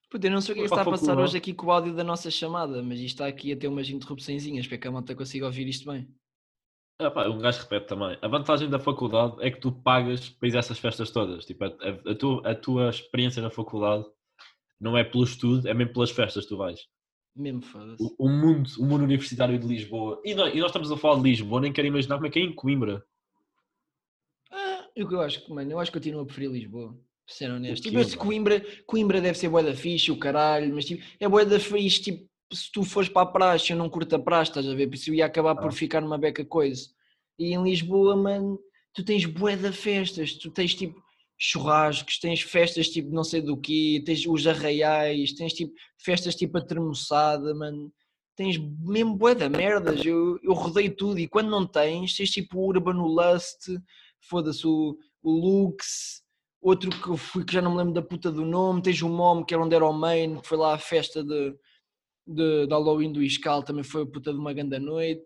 Puta, 0.10 0.27
eu 0.27 0.32
não 0.32 0.41
sei 0.41 0.51
o 0.51 0.56
que 0.56 0.62
é 0.62 0.63
que 0.63 0.69
está 0.69 0.82
a 0.82 0.86
passar 0.86 1.13
hoje 1.23 1.38
aqui 1.38 1.53
com 1.53 1.65
o 1.67 1.71
áudio 1.71 1.95
da 1.95 2.03
nossa 2.03 2.29
chamada, 2.29 2.84
mas 2.84 2.99
isto 2.99 3.15
está 3.15 3.27
aqui 3.27 3.51
a 3.51 3.58
ter 3.58 3.67
umas 3.67 3.89
interrupçõezinhas 3.89 4.67
para 4.67 4.77
que 4.77 4.88
a 4.88 4.91
malta 4.91 5.15
consiga 5.15 5.45
ouvir 5.45 5.67
isto 5.67 5.91
bem. 5.91 6.08
Ah, 6.99 7.12
pá, 7.12 7.27
um 7.27 7.39
gajo 7.39 7.62
repete 7.63 7.88
também. 7.88 8.17
A 8.21 8.27
vantagem 8.27 8.69
da 8.69 8.79
faculdade 8.79 9.36
é 9.41 9.51
que 9.51 9.60
tu 9.60 9.71
pagas 9.71 10.29
para 10.29 10.47
ir 10.47 10.56
a 10.56 10.60
essas 10.60 10.79
festas 10.79 11.12
todas. 11.12 11.45
Tipo, 11.45 11.65
a, 11.65 11.67
a- 11.67 12.12
a 12.12 12.15
tua, 12.15 12.51
a 12.51 12.56
tua 12.56 12.89
experiência 12.89 13.41
na 13.41 13.49
faculdade 13.49 14.06
não 14.79 14.97
é 14.97 15.03
pelo 15.03 15.23
estudo, 15.23 15.67
é 15.67 15.73
mesmo 15.73 15.93
pelas 15.93 16.12
festas 16.12 16.43
que 16.45 16.49
tu 16.49 16.58
vais. 16.58 16.79
Mesmo 17.36 17.62
foda-se. 17.62 18.03
O, 18.03 18.27
o 18.27 18.29
mundo, 18.29 18.69
o 18.79 18.86
mundo 18.86 19.03
universitário 19.03 19.58
de 19.60 19.67
Lisboa. 19.67 20.21
E 20.23 20.36
nós, 20.36 20.53
e 20.53 20.60
nós 20.60 20.67
estamos 20.69 20.91
a 20.91 20.97
falar 20.97 21.17
de 21.21 21.29
Lisboa, 21.29 21.62
nem 21.62 21.73
quero 21.73 21.88
imaginar 21.88 22.15
como 22.15 22.27
é 22.27 22.29
que 22.29 22.39
é 22.39 22.43
em 22.43 22.53
Coimbra. 22.53 23.03
Ah, 24.51 24.88
eu, 24.95 25.10
eu 25.12 25.21
acho 25.21 25.43
que, 25.45 25.51
mano, 25.51 25.71
eu 25.71 25.79
acho 25.79 25.91
que 25.91 25.97
continuo 25.97 26.21
a 26.21 26.25
preferir 26.25 26.51
Lisboa, 26.51 26.93
para 27.25 27.36
ser 27.36 27.51
honesto. 27.51 27.84
Tipo, 27.84 27.97
mano? 27.97 28.17
Coimbra, 28.17 28.62
Coimbra 28.86 29.21
deve 29.21 29.38
ser 29.38 29.49
bué 29.49 29.63
da 29.63 29.73
fixe, 29.75 30.12
o 30.12 30.19
caralho, 30.19 30.73
mas 30.75 30.86
tipo, 30.86 31.03
é 31.19 31.27
bué 31.27 31.45
da 31.45 31.60
fixe, 31.60 32.01
tipo, 32.01 32.29
se 32.55 32.71
tu 32.71 32.83
fores 32.83 33.09
para 33.09 33.23
a 33.23 33.25
praxe, 33.31 33.71
eu 33.71 33.77
não 33.77 33.89
curto 33.89 34.15
a 34.15 34.19
praxe, 34.19 34.51
estás 34.51 34.67
a 34.67 34.75
ver? 34.75 34.87
Por 34.87 34.95
isso 34.95 35.09
eu 35.09 35.15
ia 35.15 35.25
acabar 35.25 35.55
por 35.55 35.67
Ah. 35.67 35.71
ficar 35.71 36.01
numa 36.01 36.17
beca 36.17 36.43
coisa. 36.45 36.89
E 37.37 37.53
em 37.53 37.63
Lisboa, 37.63 38.15
mano, 38.15 38.59
tu 38.93 39.03
tens 39.03 39.25
bué 39.25 39.55
de 39.55 39.71
festas, 39.71 40.33
tu 40.33 40.51
tens 40.51 40.75
tipo 40.75 41.01
churrascos, 41.37 42.19
tens 42.19 42.41
festas 42.41 42.87
tipo 42.87 43.09
não 43.13 43.23
sei 43.23 43.41
do 43.41 43.57
que, 43.57 44.01
tens 44.05 44.25
os 44.25 44.45
arraiais, 44.47 45.33
tens 45.33 45.53
tipo 45.53 45.73
festas 45.97 46.35
tipo 46.35 46.57
a 46.57 46.61
termoçada, 46.61 47.53
mano. 47.53 47.91
Tens 48.35 48.57
mesmo 48.57 49.15
bué 49.15 49.35
de 49.35 49.47
merdas, 49.47 50.03
eu, 50.05 50.39
eu 50.41 50.53
rodei 50.53 50.89
tudo 50.89 51.19
e 51.19 51.27
quando 51.27 51.49
não 51.49 51.67
tens, 51.67 52.15
tens 52.15 52.31
tipo 52.31 52.57
o 52.59 52.67
Urban, 52.67 52.95
o 52.99 53.07
Lust, 53.07 53.77
foda-se, 54.21 54.65
o, 54.65 54.97
o 55.21 55.31
Lux, 55.31 56.23
outro 56.61 56.89
que 56.89 57.09
eu 57.09 57.17
fui 57.17 57.43
que 57.45 57.53
já 57.53 57.61
não 57.61 57.71
me 57.71 57.77
lembro 57.77 57.93
da 57.93 58.01
puta 58.01 58.31
do 58.31 58.45
nome, 58.45 58.81
tens 58.81 59.01
o 59.01 59.09
Mom, 59.09 59.43
que 59.43 59.53
era 59.53 59.63
onde 59.63 59.75
era 59.75 59.85
o 59.85 59.93
main, 59.93 60.39
que 60.39 60.47
foi 60.47 60.57
lá 60.57 60.73
a 60.73 60.79
festa 60.79 61.23
de, 61.23 61.53
de, 62.25 62.67
de 62.67 62.73
Halloween 62.73 63.12
do 63.12 63.21
Iscal, 63.21 63.63
também 63.63 63.83
foi 63.83 64.03
a 64.03 64.05
puta 64.05 64.31
de 64.31 64.39
uma 64.39 64.53
grande 64.53 64.79
noite. 64.79 65.25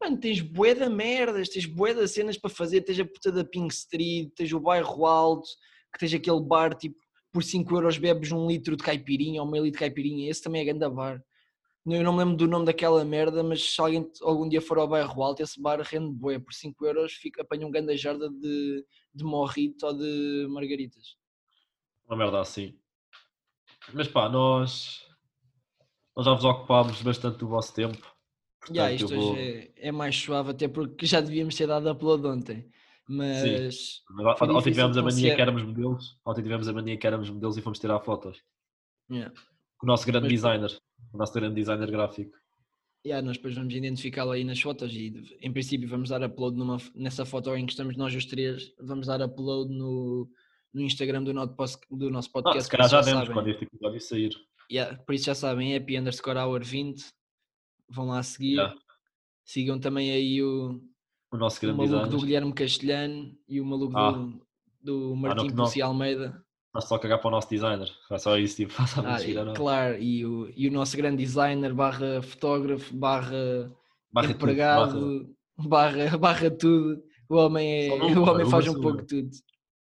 Mano, 0.00 0.18
tens 0.18 0.40
bué 0.40 0.74
de 0.74 0.88
merdas, 0.88 1.48
tens 1.48 1.66
bué 1.66 1.94
de 1.94 2.06
cenas 2.08 2.36
para 2.36 2.50
fazer, 2.50 2.82
tens 2.82 3.00
a 3.00 3.04
puta 3.04 3.32
da 3.32 3.44
Pink 3.44 3.72
Street, 3.72 4.30
tens 4.34 4.52
o 4.52 4.60
bairro 4.60 5.06
alto, 5.06 5.48
que 5.92 5.98
tens 5.98 6.14
aquele 6.14 6.40
bar 6.40 6.74
tipo 6.74 6.96
por 7.32 7.42
5 7.42 7.74
euros 7.74 7.98
bebes 7.98 8.30
um 8.30 8.46
litro 8.46 8.76
de 8.76 8.84
caipirinha 8.84 9.42
ou 9.42 9.50
meio 9.50 9.64
litro 9.64 9.80
de 9.80 9.86
caipirinha, 9.86 10.30
esse 10.30 10.40
também 10.40 10.62
é 10.62 10.64
grande 10.64 10.88
bar. 10.88 11.20
Eu 11.86 12.02
não 12.02 12.12
me 12.12 12.20
lembro 12.20 12.36
do 12.36 12.48
nome 12.48 12.64
daquela 12.64 13.04
merda, 13.04 13.42
mas 13.42 13.74
se 13.74 13.80
alguém 13.80 14.08
algum 14.22 14.48
dia 14.48 14.60
for 14.60 14.78
ao 14.78 14.88
bairro 14.88 15.22
alto, 15.22 15.42
esse 15.42 15.60
bar 15.60 15.80
rende 15.80 16.14
boé, 16.14 16.38
por 16.38 16.54
5 16.54 16.86
euros 16.86 17.12
fica, 17.12 17.42
apanha 17.42 17.66
um 17.66 17.70
grande 17.70 17.94
jarda 17.96 18.30
de, 18.30 18.86
de 19.12 19.24
morrito 19.24 19.84
ou 19.84 19.92
de 19.92 20.46
margaritas. 20.48 21.16
Uma 22.06 22.16
merda 22.16 22.40
assim. 22.40 22.78
Mas 23.92 24.08
pá, 24.08 24.28
nós, 24.28 25.04
nós 26.16 26.24
já 26.26 26.32
vos 26.34 26.44
ocupámos 26.44 27.02
bastante 27.02 27.38
do 27.38 27.48
vosso 27.48 27.74
tempo. 27.74 27.98
Portanto, 28.60 28.92
isto 28.94 29.12
eu 29.14 29.20
vou- 29.20 29.32
hoje 29.32 29.40
é, 29.76 29.88
é 29.88 29.92
mais 29.92 30.16
suave, 30.16 30.50
até 30.50 30.68
porque 30.68 31.04
já 31.06 31.20
devíamos 31.20 31.54
ter 31.54 31.66
dado 31.66 31.90
upload 31.90 32.26
ontem. 32.26 32.68
Mas 33.06 34.02
Mas 34.08 34.40
Ontem 34.40 34.70
tivemos 34.72 34.96
a 34.96 35.02
mania 35.02 35.34
que 35.34 35.42
éramos 35.42 35.62
modelos. 35.62 36.18
Ontem 36.24 36.42
tivemos 36.42 36.66
a 36.68 36.72
mania 36.72 36.96
que 36.96 37.06
éramos 37.06 37.28
modelos 37.28 37.56
e 37.58 37.60
fomos 37.62 37.78
tirar 37.78 38.00
fotos. 38.00 38.38
yeah. 39.10 39.30
Com 39.76 39.86
o 39.86 39.88
nosso 39.88 40.06
grande 40.06 40.24
Mas- 40.24 40.32
designer. 40.32 40.70
O 41.12 41.18
nosso 41.18 41.32
grande 41.34 41.54
designer 41.56 41.90
gráfico. 41.90 42.32
Yeah, 43.06 43.24
nós 43.26 43.36
depois 43.36 43.54
vamos 43.54 43.74
identificá-lo 43.74 44.30
aí 44.30 44.42
nas 44.44 44.58
fotos 44.58 44.90
e 44.94 45.12
em 45.42 45.52
princípio 45.52 45.86
vamos 45.86 46.08
dar 46.08 46.22
upload 46.22 46.56
numa, 46.56 46.78
nessa 46.94 47.26
foto 47.26 47.54
em 47.54 47.66
que 47.66 47.72
estamos 47.72 47.94
nós 47.98 48.14
os 48.14 48.24
três, 48.24 48.72
vamos 48.80 49.06
dar 49.06 49.20
upload 49.20 49.70
no, 49.70 50.26
no 50.72 50.80
Instagram 50.80 51.22
do, 51.22 51.34
nosso 51.34 51.54
nosso 52.10 52.30
Ah, 52.30 52.32
podcast. 52.32 52.64
se 52.64 52.70
calhar 52.70 52.88
já 52.88 53.02
já 53.02 53.04
demos 53.04 53.20
sabem. 53.28 53.34
quando 53.34 53.48
este 53.50 53.64
episódio 53.64 54.00
sair. 54.00 54.30
Yeah, 54.70 54.96
por 55.04 55.14
isso 55.14 55.26
já 55.26 55.34
sabem, 55.34 55.76
happy 55.76 55.98
underscore 55.98 56.38
hour 56.38 56.62
20, 56.62 57.04
vão 57.90 58.06
lá 58.08 58.22
seguir. 58.22 58.54
Yeah. 58.54 58.74
Sigam 59.44 59.78
também 59.78 60.10
aí 60.10 60.42
o, 60.42 60.80
O 61.32 61.36
nosso 61.36 61.58
o 61.58 61.60
grande 61.60 61.76
maluco 61.76 61.92
designer. 61.96 62.10
do 62.10 62.24
Guilherme 62.26 62.52
Castelhano 62.54 63.36
e 63.48 63.60
o 63.60 63.64
maluco 63.66 63.96
Ah. 63.96 64.12
do, 64.12 64.40
do 65.10 65.16
Martim 65.16 65.48
que 65.48 65.54
não. 65.54 65.64
Pussi 65.64 65.82
Almeida. 65.82 66.42
Nós 66.74 66.84
só 66.88 66.98
cagar 66.98 67.20
para 67.20 67.28
o 67.28 67.30
nosso 67.30 67.48
designer. 67.48 67.88
Foi 68.08 68.18
só 68.18 68.36
isso, 68.38 68.56
tipo, 68.56 68.72
faça 68.74 69.00
Ah, 69.02 69.14
a 69.14 69.18
seguir, 69.18 69.44
não. 69.44 69.54
claro, 69.54 69.96
e 70.02 70.24
o, 70.26 70.50
e 70.56 70.66
o 70.68 70.72
nosso 70.72 70.96
grande 70.96 71.18
designer, 71.18 71.72
barra 71.74 72.20
fotógrafo, 72.22 72.94
barra 72.96 73.70
Barra 74.12 74.28
tudo, 74.28 74.36
empregado, 74.36 75.36
barra, 75.58 76.16
barra 76.18 76.50
tudo. 76.50 77.02
O 77.28 77.36
homem, 77.36 77.88
é, 77.88 77.90
o 78.18 78.22
homem 78.28 78.48
faz 78.48 78.66
um 78.68 78.80
pouco 78.80 79.02
de 79.02 79.06
tudo. 79.06 79.30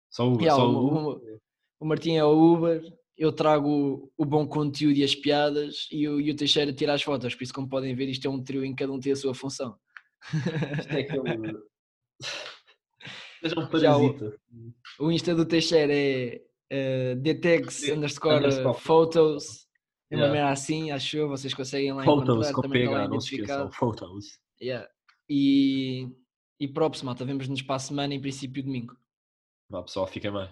Só 0.10 0.28
o 0.28 0.34
Uber, 0.34 0.44
Yeah, 0.46 0.62
só 0.64 0.70
o, 0.70 0.76
o 0.76 1.12
Uber. 1.16 1.34
o, 1.34 1.40
o 1.80 1.86
Martim 1.88 2.16
é 2.16 2.24
o 2.24 2.54
Uber, 2.54 2.82
eu 3.18 3.32
trago 3.32 4.12
o, 4.18 4.26
bom 4.26 4.48
conteúdo 4.48 4.98
e 4.98 5.04
as 5.04 5.14
piadas 5.14 5.88
e 5.92 6.08
o, 6.08 6.20
e 6.20 6.32
o 6.32 6.36
Teixeira 6.36 6.74
tira 6.74 6.94
as 6.94 7.04
fotos. 7.04 7.36
Por 7.36 7.44
isso, 7.44 7.54
como 7.54 7.70
podem 7.70 7.94
ver, 7.94 8.10
isto 8.10 8.26
é 8.28 8.30
um 8.30 8.44
trio 8.44 8.64
em 8.66 8.74
que 8.74 8.84
cada 8.84 8.92
um 8.92 9.00
tem 9.00 9.12
a 9.12 9.16
sua 9.16 9.34
função. 9.34 9.78
Isto 10.80 10.94
é 10.94 11.02
aquele... 11.02 11.58
Seja 13.42 13.60
um 13.60 13.80
Já 13.80 13.98
o- 13.98 14.14
parasita. 14.14 14.40
O 15.00 15.12
Insta 15.12 15.34
do 15.34 15.46
Teixeira 15.46 15.94
é 15.94 16.42
uh, 16.72 17.94
underscore 17.96 18.38
underscore. 18.38 18.80
photos. 18.80 19.68
É 20.12 20.16
uma 20.18 20.30
merda 20.30 20.52
assim, 20.52 20.92
acho 20.92 21.18
eu. 21.18 21.28
Vocês 21.30 21.54
conseguem 21.54 21.94
lá 21.94 22.04
Photos 22.04 22.50
encontrar. 22.50 22.54
com 22.54 22.62
Também 22.62 22.86
PH, 22.88 23.08
não 23.08 23.18
esqueçam. 23.18 23.72
Photos. 23.72 24.40
Yeah. 24.62 24.88
E, 25.28 26.08
e 26.60 26.68
props, 26.68 27.02
malta. 27.02 27.26
Vemos-nos 27.26 27.62
para 27.62 27.78
a 27.78 27.80
semana, 27.80 28.14
em 28.14 28.22
princípio, 28.22 28.62
domingo. 28.62 28.96
Vá 29.70 29.82
pessoal, 29.82 30.06
fiquem 30.06 30.32
bem. 30.32 30.50